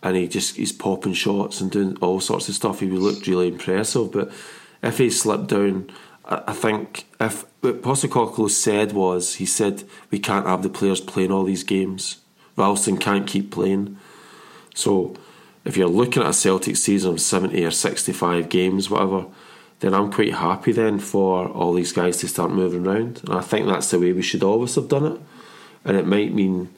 [0.03, 2.81] and he just he's popping shots and doing all sorts of stuff.
[2.81, 4.11] He looked really impressive.
[4.11, 4.31] But
[4.81, 5.89] if he slipped down,
[6.25, 11.01] I, I think if what Postecoglou said was he said we can't have the players
[11.01, 12.17] playing all these games.
[12.55, 13.97] Ralston can't keep playing.
[14.73, 15.15] So
[15.65, 19.25] if you're looking at a Celtic season of 70 or 65 games, whatever,
[19.79, 23.21] then I'm quite happy then for all these guys to start moving around.
[23.25, 25.21] And I think that's the way we should always have done it.
[25.85, 26.69] And it might mean,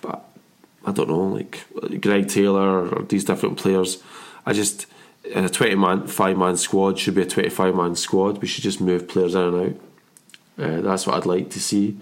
[0.00, 0.24] but
[0.84, 1.64] I don't know, like
[2.00, 4.02] Greg Taylor or these different players.
[4.46, 4.86] I just,
[5.30, 8.38] in a 20 man, 5 man squad should be a 25 man squad.
[8.40, 9.80] We should just move players in and out.
[10.64, 11.96] Uh, that's what I'd like to see.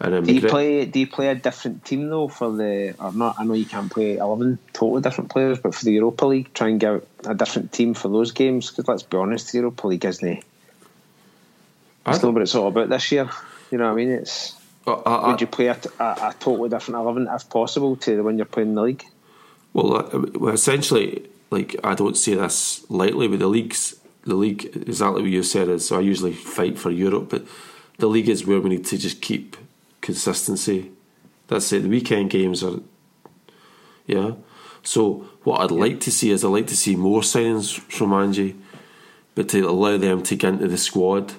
[0.00, 0.84] And Do you McGre- play?
[0.86, 3.36] Do you play a different team though for the or not?
[3.38, 6.68] I know you can't play eleven totally different players, but for the Europa League, try
[6.68, 8.70] and get a different team for those games.
[8.70, 10.42] Because let's be honest, the Europa League isn't.
[12.06, 13.30] I It's not what it's all about this year.
[13.70, 14.10] You know what I mean?
[14.10, 14.54] It's
[14.86, 18.36] I- would you play a, a, a totally different eleven if possible to the one
[18.36, 19.04] you're playing in the league?
[19.72, 24.64] Well, uh, well, essentially, like I don't say this lightly, but the leagues, the league,
[24.74, 25.86] exactly what you said is.
[25.86, 27.44] So I usually fight for Europe, but
[27.98, 29.56] the league is where we need to just keep
[30.00, 30.90] consistency.
[31.48, 31.82] That's it.
[31.82, 32.80] The weekend games are,
[34.06, 34.32] yeah.
[34.82, 38.56] So what I'd like to see is I'd like to see more signings from Angie,
[39.34, 41.34] but to allow them to get into the squad,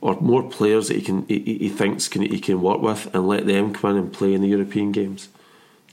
[0.00, 3.28] or more players that he can he, he thinks can he can work with, and
[3.28, 5.28] let them come in and play in the European games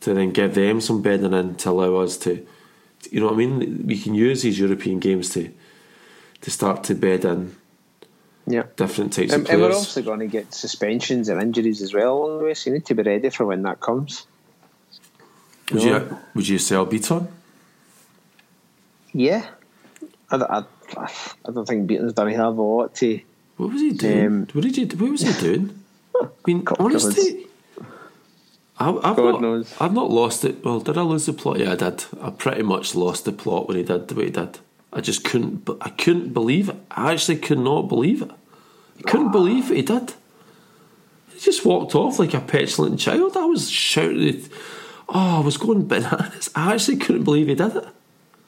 [0.01, 2.45] to then give them some bedding in to allow us to,
[3.09, 3.85] you know what I mean?
[3.87, 5.49] We can use these European games to
[6.41, 7.55] to start to bed in
[8.47, 8.63] Yeah.
[8.75, 9.77] different types And, of and we're players.
[9.85, 12.85] also going to get suspensions and injuries as well along the way, so you need
[12.87, 14.25] to be ready for when that comes.
[15.71, 17.27] would you would you sell Bitton?
[19.13, 19.45] Yeah,
[20.29, 20.63] I, don't- I,
[20.97, 23.19] I don't think Bitton's done a of a lot to.
[23.57, 24.25] What was he doing?
[24.25, 24.85] Um, what did you?
[24.97, 25.83] What was he doing?
[26.21, 27.47] I mean, honestly,
[28.81, 29.75] I, I've God not, knows.
[29.79, 30.65] I've not lost it.
[30.65, 31.59] Well, did I lose the plot?
[31.59, 32.03] Yeah, I did.
[32.19, 34.59] I pretty much lost the plot when he did what he did.
[34.91, 35.69] I just couldn't.
[35.79, 36.77] I couldn't believe it.
[36.89, 38.31] I actually could not believe it.
[38.97, 39.31] I couldn't ah.
[39.31, 40.13] believe what he did.
[41.31, 43.37] He just walked off like a petulant child.
[43.37, 44.49] I was shouting.
[45.07, 46.49] Oh, I was going bananas.
[46.55, 47.87] I actually couldn't believe he did it.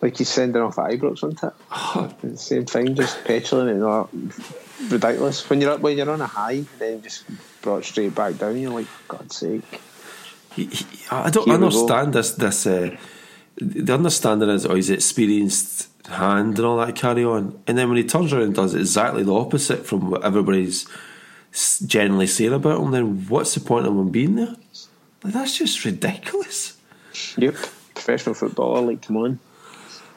[0.02, 1.54] Like he's sending off at Ibrox, wasn't it?
[1.72, 4.10] Oh, same thing, just petulant and all
[4.90, 5.50] ridiculous.
[5.50, 7.24] When you're up, when you're on a high, and then just
[7.62, 8.58] brought straight back down.
[8.58, 9.64] You're like, God's sake.
[10.56, 12.32] He, he, I don't Here understand this.
[12.32, 12.96] This uh,
[13.58, 17.98] the understanding is, oh, he's experienced hand and all that carry on, and then when
[17.98, 20.88] he turns around and does exactly the opposite from what everybody's
[21.86, 24.56] generally saying about him, then what's the point of him being there?
[25.24, 26.78] Like, that's just ridiculous.
[27.38, 27.56] Yep,
[27.94, 28.82] professional footballer.
[28.82, 29.40] Like, come on.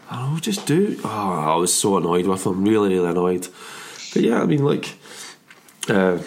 [0.08, 0.98] I'll just do.
[1.04, 3.48] Oh, I was so annoyed with him, really, really annoyed.
[4.12, 4.96] But yeah, I mean, like,
[5.88, 6.18] uh,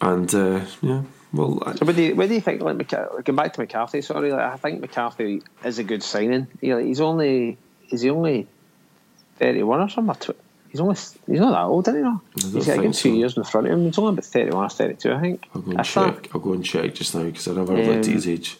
[0.00, 1.02] and uh, yeah,
[1.34, 2.62] well, I, So, what do you, what do you think?
[2.62, 6.46] Like, going back to McCarthy, sorry, like, I think McCarthy is a good signing.
[6.60, 7.58] You know, he's only
[7.90, 8.46] is he only
[9.38, 10.34] thirty one or something?
[10.70, 12.02] He's only he's not that old, isn't he?
[12.02, 12.20] No?
[12.34, 13.84] He's got a good two years in front of him.
[13.84, 15.44] He's only about thirty one or thirty two, I think.
[15.54, 15.84] I'll go and that.
[15.86, 16.28] check.
[16.34, 18.58] I'll go and check just now because I never looked at Um, his age.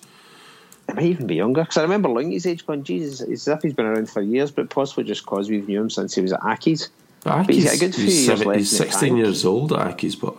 [0.88, 3.62] It might even be younger because I remember Lungy's age going, Jesus, it's as if
[3.62, 6.32] he's been around for years, but possibly just because we've knew him since he was
[6.32, 6.88] at Accies.
[7.22, 9.96] But he's Accies, got a good few he's, years seven- he's 16 years old at
[9.96, 10.36] Accies, but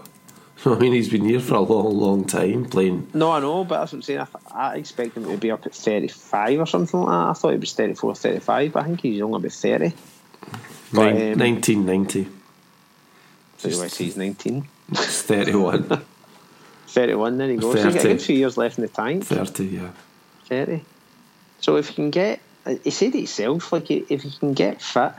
[0.71, 3.07] I mean, he's been here for a long, long time playing.
[3.13, 4.19] No, I know, but that's what I'm saying.
[4.19, 7.29] I, th- I expect him to be up at 35 or something like that.
[7.29, 9.93] I thought he was 34, 35, but I think he's only about 30.
[10.91, 12.27] But, Nine- um, 1990.
[13.57, 14.67] So you he's 19.
[14.91, 16.05] It's 31.
[16.87, 17.73] 31, there you go.
[17.75, 19.25] So he's got a good few years left in the tank.
[19.25, 19.89] 30, yeah.
[20.45, 20.83] 30.
[21.59, 22.39] So if you can get,
[22.83, 25.13] he said it himself, like if you can get fit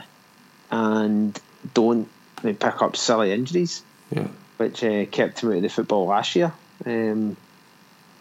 [0.71, 1.39] and
[1.73, 2.09] don't
[2.41, 4.27] pick up silly injuries, Yeah.
[4.57, 6.51] Which uh, kept him out of the football last year.
[6.85, 7.37] Um,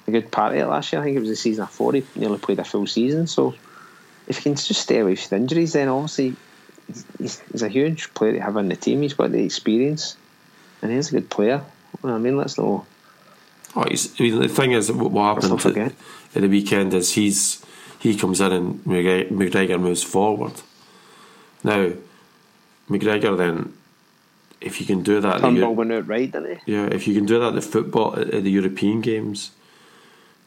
[0.06, 1.02] a good part of it last year.
[1.02, 3.26] I think it was the season before he nearly played a full season.
[3.26, 3.54] So
[4.28, 6.36] if he can just stay away from injuries, then obviously
[7.18, 9.02] he's, he's a huge player to have in the team.
[9.02, 10.16] He's got the experience,
[10.82, 11.62] and he's a good player.
[12.04, 12.86] I mean, let's know.
[13.74, 15.92] Oh, he's, I mean, the thing is, what, not happened forget.
[16.34, 17.64] at, the weekend is he's
[17.98, 20.52] he comes in and McGregor moves forward.
[21.64, 21.92] Now,
[22.88, 23.75] McGregor then,
[24.60, 26.72] if you can do that, the Turnbull went out right, didn't he?
[26.72, 29.50] Yeah, if you can do that at the football at the European games,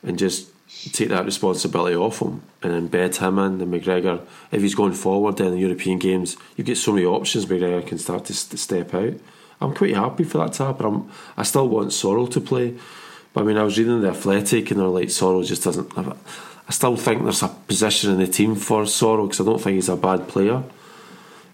[0.03, 0.49] and just
[0.93, 5.39] take that responsibility off him and embed him in, then McGregor, if he's going forward
[5.39, 7.45] in the European games, you get so many options.
[7.47, 9.13] McGregor can start to st- step out.
[9.61, 10.85] I'm quite happy for that to happen.
[10.85, 12.75] I'm, I still want Soro to play,
[13.33, 15.93] but I mean, I was reading the Athletic, and they're like Soro just doesn't.
[15.93, 16.17] Have a,
[16.67, 19.75] I still think there's a position in the team for Soro because I don't think
[19.75, 20.63] he's a bad player.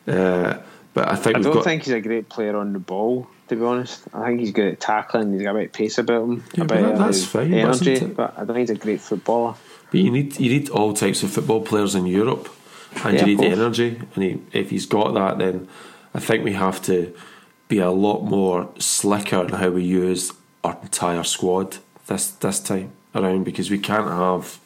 [0.08, 0.58] Uh,
[0.96, 1.64] but I think I don't got.
[1.64, 4.02] think he's a great player on the ball, to be honest.
[4.14, 6.64] I think he's good at tackling, he's got a bit of pace about him, Yeah,
[6.64, 9.54] a but that- that's fine, energy, but I don't think he's a great footballer.
[9.92, 12.50] But you need you need all types of football players in Europe,
[13.04, 14.02] and Yeah, you need energy.
[14.16, 15.68] And he, if he's got that, then
[16.16, 17.14] I think we have to
[17.68, 20.32] be a lot more slicker in how we use
[20.64, 21.78] our entire squad
[22.08, 24.60] this this time around because we can't have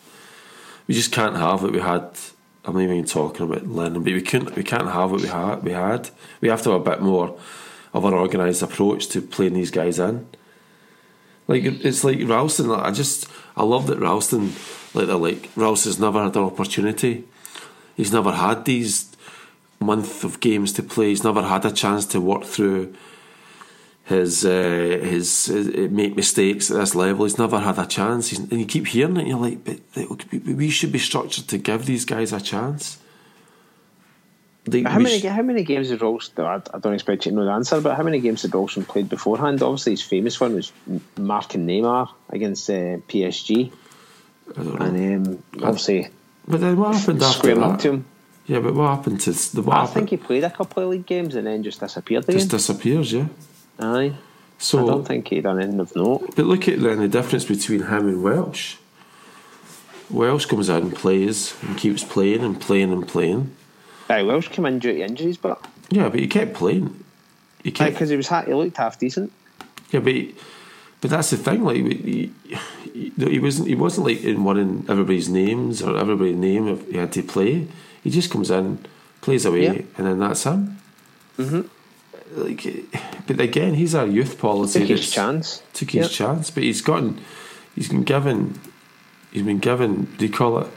[0.88, 2.08] we just can't have what we had.
[2.69, 5.63] I'm not even talking about Lennon, but we couldn't we can't have what we had.
[5.63, 7.36] We had we have to have a bit more
[7.93, 10.27] of an organised approach to playing these guys in.
[11.47, 12.69] Like it's like Ralston.
[12.69, 13.27] I just
[13.58, 14.53] I love that Ralston.
[14.93, 17.23] Like they're like Ralston's never had an opportunity.
[17.97, 19.12] He's never had these
[19.79, 21.10] month of games to play.
[21.10, 22.93] He's never had a chance to work through
[24.10, 27.26] his uh, his, his make mistakes at this level.
[27.26, 28.30] He's never had a chance.
[28.30, 29.19] He's, and you keep hearing it.
[29.22, 32.98] And you're like, but but we should be structured to give these guys a chance.
[34.67, 36.45] Like, How many sh- how many games did Ralston?
[36.45, 38.84] I I don't expect you to know the answer, but how many games did Ralston
[38.86, 39.63] played beforehand?
[39.63, 40.72] Obviously, his famous one was
[41.17, 43.72] marking Neymar against uh, PSG,
[44.58, 46.10] I don't and um, obviously
[46.48, 47.80] But then what happened after that?
[47.80, 48.06] to him.
[48.48, 49.93] Yeah, but what happened to the what I happened?
[49.95, 52.36] think he played a couple of league games and then just disappeared again.
[52.39, 53.12] just disappears.
[53.13, 53.28] Yeah.
[53.80, 56.36] Aye, I don't think he done end of note.
[56.36, 58.76] but look at then the difference between him and Welsh.
[60.10, 63.51] Welsh comes in, plays, and keeps playing and playing and playing.
[64.10, 67.03] Aye, Welsh came in due to injuries, but Yeah, but he kept playing.
[67.64, 69.32] He kept, because he was ha- he looked half decent.
[69.91, 70.36] yeah, but he,
[71.01, 71.64] but that's the thing.
[71.64, 72.32] Like he,
[72.93, 76.88] he, he wasn't he wasn't like in one in everybody's names or everybody's name if
[76.89, 77.68] he had to play.
[78.03, 78.80] He just comes in,
[79.22, 79.82] plays away, Yeah.
[79.97, 80.78] and then that's him.
[81.38, 81.62] Mm-hmm.
[82.32, 82.65] Like,
[83.27, 84.80] but again, he's our youth policy.
[84.82, 85.61] Took his chance.
[85.73, 86.11] took his Yep.
[86.11, 87.19] chance, but he's gotten,
[87.75, 88.59] he's been given,
[89.32, 90.01] he's been given.
[90.07, 90.67] What do you call it?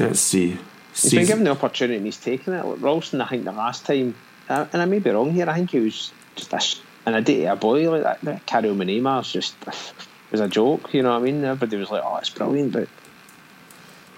[0.00, 0.58] Let's see.
[0.92, 2.64] He's been given the opportunity and he's taken it.
[2.64, 4.14] Like Ralston, I think the last time,
[4.48, 7.52] uh, and I may be wrong here, I think he was just a, an idiot,
[7.52, 8.46] a boy like that.
[8.46, 9.54] Carol Neymar is just
[10.30, 10.92] was a joke.
[10.94, 11.44] You know what I mean?
[11.44, 12.88] Everybody was like, "Oh, it's brilliant," but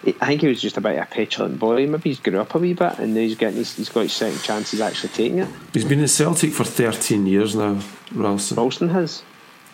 [0.04, 1.86] I think he was just a bit of a petulant boy.
[1.86, 4.12] Maybe he's grew up a wee bit, and now he's getting his, he's got his
[4.12, 4.70] second chance.
[4.70, 5.48] He's actually taking it.
[5.72, 7.80] He's been in Celtic for 13 years now,
[8.12, 8.56] Ralston.
[8.56, 9.22] Ralston has.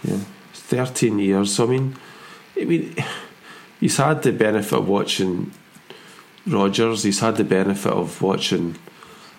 [0.03, 0.21] Yeah,
[0.55, 1.55] 13 years.
[1.55, 1.97] So I mean,
[2.59, 2.97] I mean,
[3.81, 5.53] he's had the benefit of watching
[6.47, 7.03] Rodgers.
[7.03, 8.77] He's had the benefit of watching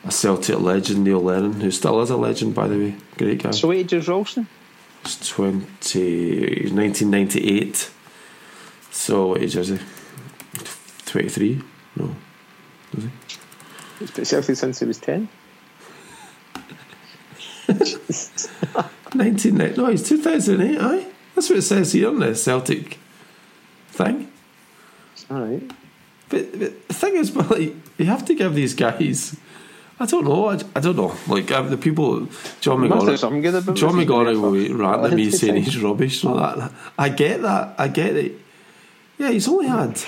[0.05, 2.95] a Celtic legend, Neil Lennon, who still is a legend, by the way.
[3.17, 3.51] Great guy.
[3.51, 4.47] So what age is Ralston?
[5.03, 7.91] He's 20, 1998.
[8.91, 9.79] So what age is he?
[11.13, 11.61] 23?
[11.97, 12.15] No.
[12.97, 13.09] Is he?
[13.99, 15.29] He's been Celtic since he was 10.
[19.13, 21.05] 19, no, he's 2008, aye?
[21.35, 22.97] That's what it says here on the Celtic
[23.89, 24.31] thing.
[25.29, 25.71] Alright.
[26.29, 29.37] But, but the thing is, but like, you have to give these guys.
[29.99, 30.49] I don't know.
[30.49, 31.15] I, I don't know.
[31.27, 32.27] Like uh, the people,
[32.59, 33.63] John Must have something good McGonagall.
[33.63, 34.07] about John him.
[34.07, 36.71] McGonagall will rant at me saying he's rubbish and all that.
[36.97, 37.75] I get that.
[37.77, 38.39] I get it.
[39.19, 40.03] Yeah, he's only had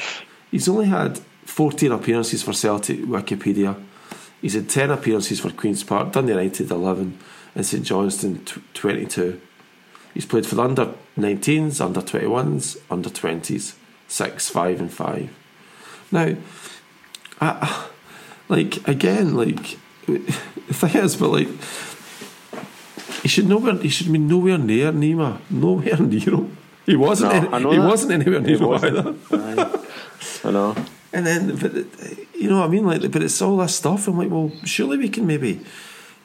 [0.55, 3.75] he's only had fourteen appearances for Celtic Wikipedia.
[4.41, 7.17] He's had ten appearances for Queens Park, Dundee United eleven,
[7.55, 8.39] and St Johnstone
[8.73, 9.41] twenty-two.
[10.13, 13.73] He's played for the under 19s, under 21s, under 20s,
[14.07, 15.29] 6, 5, and 5.
[16.13, 16.35] Now,
[17.41, 17.87] I,
[18.47, 19.77] like, again, like,
[20.07, 20.19] the
[20.81, 21.49] thing is, but like,
[23.23, 26.57] he should nowhere, he should be nowhere near Neymar, nowhere near him.
[26.85, 27.87] He wasn't, No, any- he that.
[27.89, 28.97] wasn't anywhere near He him wasn't.
[29.31, 29.79] either.
[30.43, 30.75] I know.
[31.13, 31.73] And then, but
[32.35, 32.85] you know what I mean?
[32.85, 34.07] Like, but it's all this stuff.
[34.07, 35.61] I'm like, well, surely we can maybe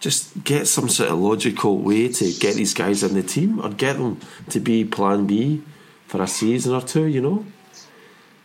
[0.01, 3.71] just get some sort of logical way to get these guys in the team or
[3.71, 5.63] get them to be Plan B
[6.07, 7.05] for a season or two.
[7.05, 7.47] You know,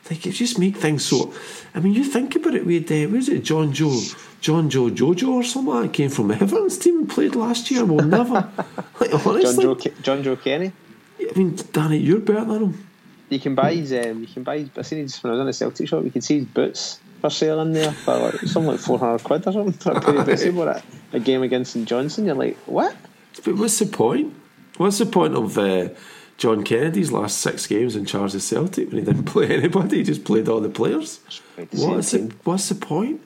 [0.10, 1.34] like it just make things so.
[1.74, 2.66] I mean, you think about it.
[2.66, 4.00] We had, uh, where's it, John Joe,
[4.40, 7.84] John Joe Jojo or something like that came from Everton's team and played last year.
[7.86, 8.34] We'll never,
[9.00, 9.64] like honestly.
[9.64, 10.72] John Joe, Jonjoe Kenny.
[11.20, 12.88] I mean, Danny, you're better than him.
[13.30, 13.92] You can buy his.
[13.92, 14.60] Um, you can buy.
[14.60, 16.04] His, I seen his when I was in a Celtic shop.
[16.04, 19.24] You can see his boots for sale in there for like something like four hundred
[19.24, 20.84] quid or something for a pair of boots.
[21.14, 22.96] A, game against St Johnstone, you're like, what?
[23.44, 24.34] But what's the point?
[24.78, 25.90] What's the point of uh,
[26.38, 29.98] John Kennedy's last six games in charge of Celtic when he didn't play anybody?
[29.98, 31.20] He just played all the players.
[31.56, 33.22] What's the, what's the point?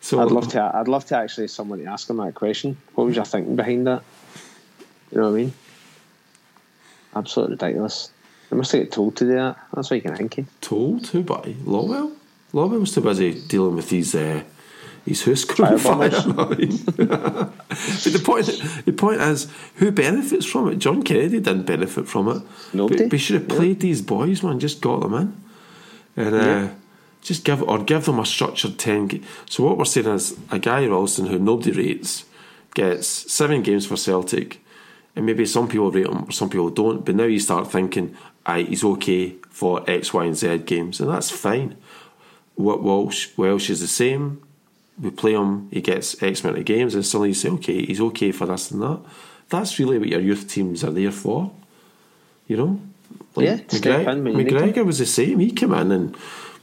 [0.00, 0.70] So I'd love to.
[0.74, 2.76] I'd love to actually someone to ask him that question.
[2.94, 4.02] What was your thinking behind that?
[5.10, 5.52] You know what I mean?
[7.14, 8.10] Absolutely ridiculous.
[8.50, 9.56] They must have get told to do that.
[9.74, 10.46] That's what you can think.
[10.60, 12.12] told who by Lawwell.
[12.52, 14.42] Lawwell was too busy dealing with these uh,
[15.04, 16.10] these who's going fire.
[16.96, 18.46] But the point
[18.86, 20.76] the point is who benefits from it?
[20.78, 22.42] John Kennedy didn't benefit from it.
[22.72, 23.04] Nobody.
[23.04, 24.58] But we should have played these boys, man.
[24.60, 25.36] Just got them in,
[26.16, 26.68] and uh, Yeah.
[27.22, 29.22] just give or give them a structured ten.
[29.48, 32.24] So what we're saying is a guy Ralston who nobody rates
[32.74, 34.60] gets seven games for Celtic,
[35.16, 37.04] and maybe some people rate him, some people don't.
[37.04, 38.14] But now you start thinking,
[38.48, 41.76] aye, he's okay for X, Y, and Z games, and that's fine.
[42.54, 44.42] What Welsh Welsh is the same.
[45.00, 48.00] We play him, he gets X amount of games, and suddenly you say, okay, he's
[48.00, 48.98] okay for this and that.
[49.48, 51.52] That's really what your youth teams are there for.
[52.48, 52.80] You know?
[53.36, 53.58] Yeah,
[54.24, 55.38] when you need McGregor was the same.
[55.38, 56.16] He came in and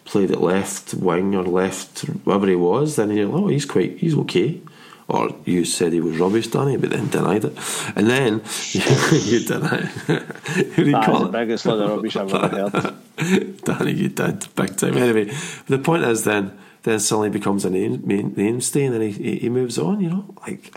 [0.03, 2.97] played at left wing or left whatever he was.
[2.97, 4.61] Then you're like, oh, he's quite, he's okay.
[5.07, 7.57] Or you said he was rubbish, Danny, but then denied it.
[7.95, 8.41] And then
[8.71, 9.85] you denied.
[9.85, 11.31] Who do you That call the it?
[11.31, 13.61] biggest lot of rubbish I've ever heard.
[13.63, 14.97] Danny, you did big time.
[14.97, 15.31] Anyway,
[15.67, 19.49] the point is then, then suddenly becomes a name, main, namestay, and then he, he,
[19.49, 20.01] moves on.
[20.01, 20.75] You know, like,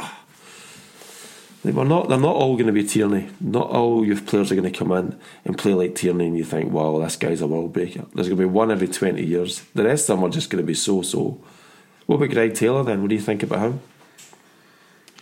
[1.64, 2.10] we're not.
[2.10, 3.30] They're not all going to be Tierney.
[3.40, 6.44] Not all youth players are going to come in and play like Tierney, and you
[6.44, 8.04] think, wow, this guy's a world breaker.
[8.14, 9.62] There's going to be one every twenty years.
[9.74, 11.40] The rest of them are just going to be so so.
[12.04, 13.00] What about Greg Taylor then?
[13.00, 13.80] What do you think about him?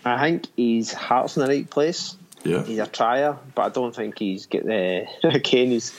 [0.06, 2.16] I think his heart's in the right place.
[2.44, 5.68] Yeah, He's a trier, but I don't think he's get the again.
[5.68, 5.92] He's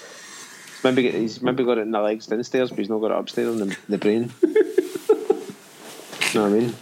[0.83, 3.17] maybe get, he's maybe got it in the legs downstairs, but he's not got it
[3.17, 4.31] upstairs in the, the brain.
[4.41, 4.53] you
[6.35, 6.75] know what I mean?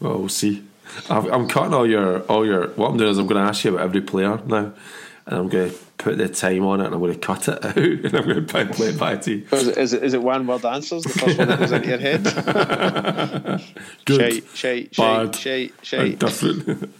[0.00, 0.64] well, we'll see.
[1.10, 2.68] I've, I'm cutting all your all your.
[2.68, 4.72] What I'm doing is I'm going to ask you about every player now,
[5.28, 7.64] and I'm going to put the time on it, and I'm going to cut it
[7.64, 9.46] out, and I'm going to play it by to you.
[9.52, 11.02] Is it, is it, is it one word answers?
[11.02, 12.24] The first one that goes into your head.
[14.06, 16.94] Good, Shite, shite, bad, shite, shite, different.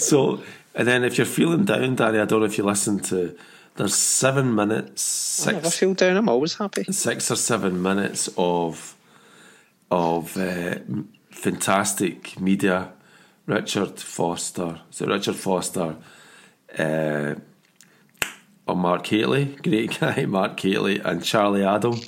[0.00, 0.42] so,
[0.74, 3.36] and then if you're feeling down, Danny, I don't know if you listen to.
[3.76, 6.16] There's seven minutes, Six, I never feel down.
[6.16, 6.84] I'm always happy.
[6.84, 8.96] six or seven minutes of
[9.90, 10.76] of uh,
[11.30, 12.92] fantastic media.
[13.46, 15.96] Richard Foster, so Richard Foster,
[16.78, 17.34] uh,
[18.66, 21.98] or Mark Hateley, great guy, Mark Hateley, and Charlie Adam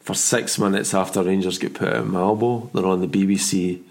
[0.00, 2.72] for six minutes after Rangers get put out in Malmö.
[2.72, 3.82] They're on the BBC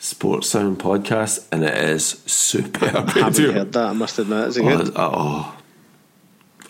[0.00, 3.08] Sportsound podcast, and it is superb.
[3.14, 3.86] I haven't heard that.
[3.88, 4.88] I must admit, is it Oh, good?
[4.88, 5.56] it's- oh,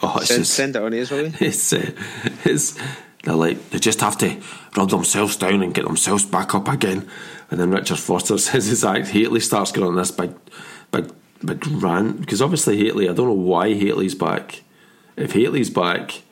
[0.02, 1.30] oh, it's Send, just send it on as well.
[1.40, 1.90] it's uh,
[2.44, 2.78] it's
[3.24, 4.40] they're like they just have to
[4.76, 7.08] rub themselves down and get themselves back up again.
[7.50, 9.08] And then Richard Foster says his act.
[9.08, 10.34] Hateley starts going on this big,
[10.92, 11.10] big,
[11.44, 13.08] big rant because obviously Hateley.
[13.08, 14.62] I don't know why Hateley's back.
[15.16, 16.22] If Hateley's back,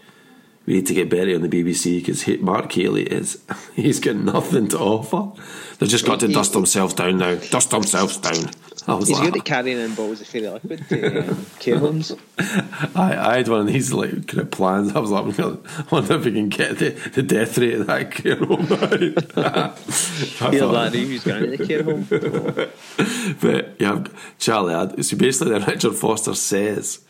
[0.65, 3.43] we need to get Berry on the BBC because Mark Hateley is
[3.75, 5.41] he's got nothing to offer.
[5.79, 7.35] They've just got to He- dust themselves down now.
[7.35, 8.51] Dust themselves down.
[8.87, 11.81] He's like, good at carrying in bottles of fairy liquid to um, care.
[12.95, 14.95] I, I had one of these like kind of plans.
[14.95, 15.57] I was like, I
[15.91, 18.65] wonder if we can get the, the death rate of that care home.
[18.67, 18.79] Hear
[20.69, 22.07] that who's going to the care home.
[23.41, 24.05] but yeah,
[24.39, 27.01] Charlie, so basically, then Richard Foster says,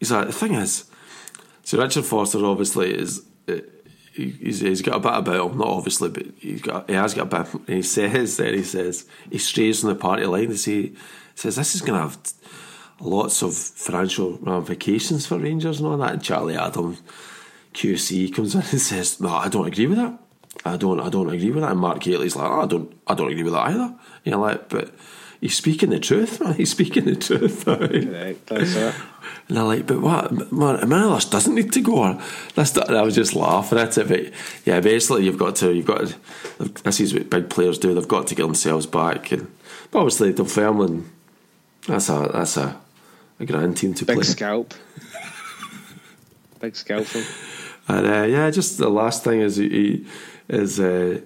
[0.00, 0.90] he's like, the thing is,
[1.62, 3.22] so Richard Foster obviously is.
[3.48, 3.58] uh,
[4.14, 7.32] He's, he's got a bit about him, not obviously, but he's got he has got
[7.32, 7.54] a bit.
[7.54, 10.50] And he says, that he says, he strays from the party line.
[10.50, 10.92] He say,
[11.34, 12.18] says this is going to have
[13.00, 16.12] lots of financial ramifications for Rangers and all that.
[16.12, 16.98] And Charlie Adam,
[17.74, 20.18] QC, comes in and says, "No, I don't agree with that.
[20.64, 21.00] I don't.
[21.00, 22.94] I don't agree with that." And Mark Hateley's like, oh, "I don't.
[23.06, 23.94] I don't agree with that either."
[24.24, 24.94] You know, like, "But
[25.42, 26.54] he's speaking the truth, man.
[26.54, 27.80] He's speaking the truth." right?
[27.80, 28.94] Right, that's it.
[29.48, 30.52] And they're like, but what?
[30.52, 31.98] Man, a man doesn't need to go.
[31.98, 32.22] Or
[32.54, 34.08] this, and I was just laughing at it.
[34.08, 34.32] But
[34.64, 36.68] yeah, basically, you've got to, you've got to.
[36.84, 37.92] This is what big players do.
[37.92, 39.32] They've got to get themselves back.
[39.32, 39.52] And
[39.90, 41.10] but obviously, Dunfermline,
[41.86, 42.80] that's a that's a,
[43.40, 44.22] a grand team to Big play.
[44.22, 44.74] Big scalp.
[46.60, 47.06] Big scalp.
[47.88, 50.06] And uh, yeah, just the last thing is he
[50.48, 51.20] is uh,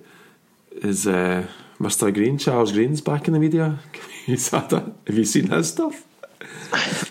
[0.73, 1.47] is uh,
[1.79, 2.13] Mr.
[2.13, 3.79] Green, Charles Green's back in the media.
[4.25, 6.05] He's had a, have you seen his stuff?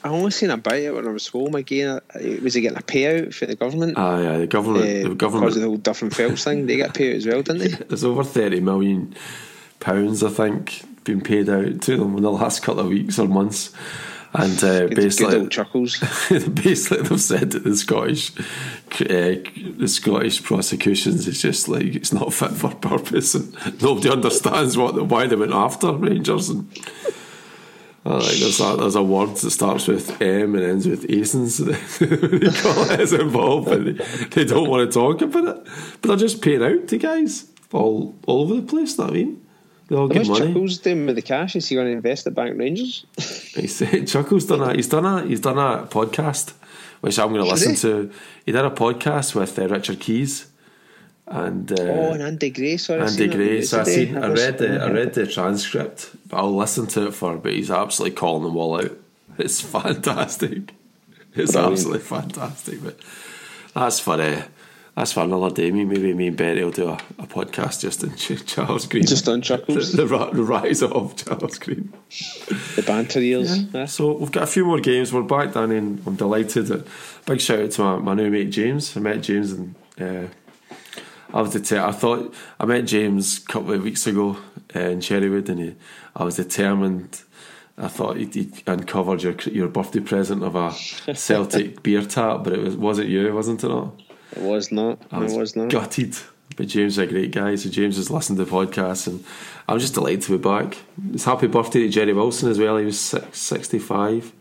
[0.04, 2.00] I only seen about it when I was home again.
[2.42, 3.94] Was he getting a payout for the government?
[3.98, 6.66] Ah, yeah, the government, Uh, the Because government of the whole Duff and Phelps thing,
[6.66, 7.68] they got a payout as well, didn't they?
[7.88, 9.16] There's over thirty million
[9.80, 13.28] pounds, I think, been paid out to them in the last couple of weeks or
[13.28, 13.72] months,
[14.38, 16.00] and uh, Good, good basically, old chuckles.
[16.30, 19.42] basically they've said that the Scottish, uh,
[19.78, 25.08] the Scottish prosecutions is just like it's not fit for purpose, and nobody understands what
[25.08, 26.70] why they went after Rangers and.
[28.08, 31.58] Uh, like there's a there's a word that starts with M and ends with Asons.
[32.00, 35.68] they call it as involved, and they, they don't want to talk about it.
[36.02, 39.00] But they're just paying out to guys all all over the place.
[39.00, 39.45] Know what I mean,
[39.88, 40.48] they all get money.
[40.48, 41.56] Chuckles doing with the cash?
[41.56, 43.06] Is he going to invest at Bank Rangers?
[43.56, 46.52] He said Chuckles done a he's done a he's done a podcast
[47.00, 48.12] which I'm going to listen to.
[48.46, 50.48] He did a podcast with uh, Richard Keys
[51.28, 52.78] and uh, oh, and Andy Gray.
[52.78, 53.62] Sorry, Andy Gray.
[53.62, 57.14] So I seen I read the I read the transcript, but I'll listen to it
[57.14, 57.38] for.
[57.38, 58.92] But he's absolutely calling them all out.
[59.38, 60.74] It's fantastic.
[61.34, 61.74] It's Brilliant.
[61.74, 62.82] absolutely fantastic.
[62.82, 62.98] But
[63.74, 64.44] that's for uh,
[64.96, 65.72] that's for another day.
[65.72, 69.06] Me maybe me and Betty will do a, a podcast just in Ch- Charles Green.
[69.06, 69.92] Just on Chuckles.
[69.94, 71.94] the, the, the rise of Charles Green.
[72.76, 73.58] the banter years.
[73.64, 73.86] Yeah.
[73.86, 75.12] So we've got a few more games.
[75.12, 76.02] We're back down in.
[76.06, 76.86] I'm delighted.
[77.26, 78.96] Big shout out to my, my new mate James.
[78.96, 80.28] I met James and uh,
[81.34, 84.38] I was det- I thought I met James a couple of weeks ago
[84.76, 85.76] uh, in Cherrywood, and he,
[86.16, 87.22] I was determined.
[87.78, 90.72] I thought he'd, he'd uncovered your your birthday present of a
[91.16, 93.68] Celtic beer tap, but it was was it you, wasn't it?
[93.68, 94.02] Not?
[94.36, 95.02] It was not.
[95.12, 95.70] I was, it was not.
[95.70, 96.16] gutted.
[96.58, 99.24] But James is a great guy, so James has listened to the podcast, and
[99.68, 100.78] I'm just delighted to be back.
[101.12, 102.78] It's happy birthday to Jerry Wilson as well.
[102.78, 104.32] He was six, 65,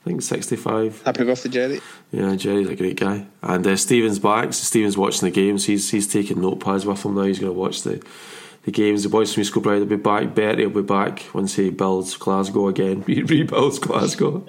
[0.00, 1.02] I think 65.
[1.02, 1.80] Happy birthday, Jerry.
[2.10, 3.26] Yeah, Jerry's a great guy.
[3.42, 5.66] And uh, Stephen's back, so Stephen's watching the games.
[5.66, 7.24] He's he's taking notepads with him now.
[7.24, 8.02] He's going to watch the
[8.68, 9.02] the games.
[9.02, 10.34] The boys from East Kilbride will be back.
[10.34, 14.46] Bertie will be back once he builds Glasgow again, Re- rebuilds Glasgow.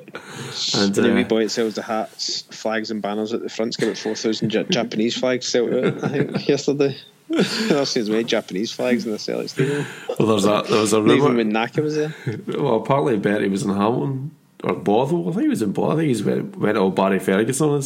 [0.75, 3.77] And The wee uh, boy that sells the hats, flags, and banners at the front's
[3.77, 6.97] got about 4,000 Japanese flags sold out, I think, yesterday.
[7.29, 9.85] That's his way, Japanese flags in the Celtic Stadium.
[10.17, 11.35] well, there's a there was a Even rumor.
[11.35, 12.13] when Naka was there.
[12.47, 14.31] Well, apparently Bertie was in Hamilton
[14.63, 15.29] or Bothwell.
[15.29, 15.91] I think he was in Bothwell.
[15.91, 17.81] I think he's went, went to old Barry Ferguson.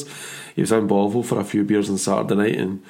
[0.56, 2.82] He was in Bothwell for a few beers on Saturday night and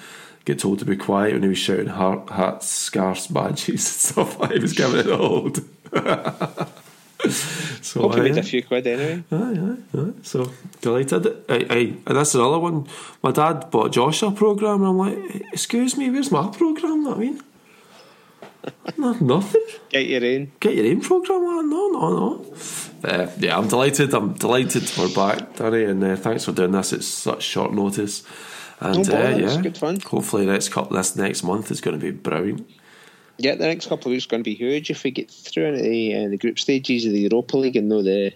[0.45, 4.39] get told to be quiet when he was shouting heart, hats, scarves, badges and stuff.
[4.41, 5.61] like He was giving it old.
[7.81, 9.23] so Hope he aye, made a few quid anyway.
[9.31, 10.11] aye, aye, aye.
[10.23, 11.27] So delighted.
[11.49, 11.93] Aye, aye.
[12.05, 12.87] And that's another one.
[13.21, 17.03] My dad bought Josh a program, and I'm like, excuse me, where's my program?
[17.05, 17.41] That I mean,
[18.97, 20.51] no, nothing Get your own.
[20.59, 21.69] get your own program on.
[21.69, 22.55] No, no, no.
[23.09, 24.13] Uh, yeah, I'm delighted.
[24.13, 26.91] I'm delighted we're back, Danny, and uh, thanks for doing this.
[26.93, 28.23] It's such short notice,
[28.83, 29.99] and No uh, yeah, good fun.
[30.01, 32.69] Hopefully, next couple this next month is going to be brilliant.
[33.37, 35.65] Yeah, the next couple of weeks are going to be huge if we get through
[35.65, 38.31] into the, uh, the group stages of the Europa League and know the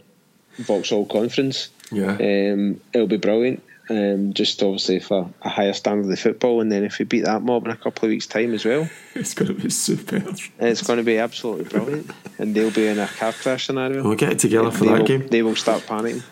[0.58, 1.70] Vauxhall Conference.
[1.92, 3.64] Yeah, Um, it'll be brilliant.
[3.90, 7.42] Um, just obviously for a higher standard of football, and then if we beat that
[7.42, 10.38] mob in a couple of weeks' time as well, it's going to be superb.
[10.60, 12.12] it's going to be absolutely brilliant.
[12.38, 14.04] And they'll be in a car crash scenario.
[14.04, 15.28] We'll get it together for that will, game.
[15.28, 16.24] They will start panicking.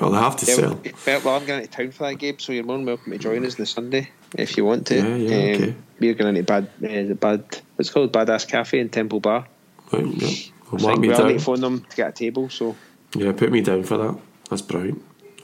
[0.00, 0.80] Well, they have to Yeah, sell.
[1.06, 2.40] well, well, I'm going to town for that, Gabe.
[2.40, 4.96] So you're more than welcome to join us on the Sunday if you want to.
[4.96, 5.74] Yeah, yeah, okay.
[5.98, 7.44] We're going to bad, uh, the bad.
[7.76, 9.46] What's called Badass Cafe in Temple Bar.
[9.92, 10.28] Right, yeah.
[10.72, 12.48] Well, I me we'll need to phone them to get a table.
[12.48, 12.76] So
[13.14, 14.18] Yeah, put me down for that.
[14.48, 15.02] That's brilliant.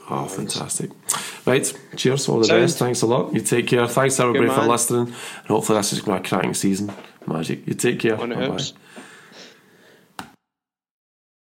[0.09, 0.89] Oh, fantastic.
[1.45, 2.63] Right, cheers, all the Sound.
[2.63, 2.77] best.
[2.79, 3.33] Thanks a lot.
[3.33, 3.87] You take care.
[3.87, 5.07] Thanks everybody for listening.
[5.07, 6.91] And hopefully this is going to be a cracking season.
[7.25, 7.67] Magic.
[7.67, 8.15] You take care.
[8.15, 8.35] Bye-bye.
[8.35, 8.73] hoops.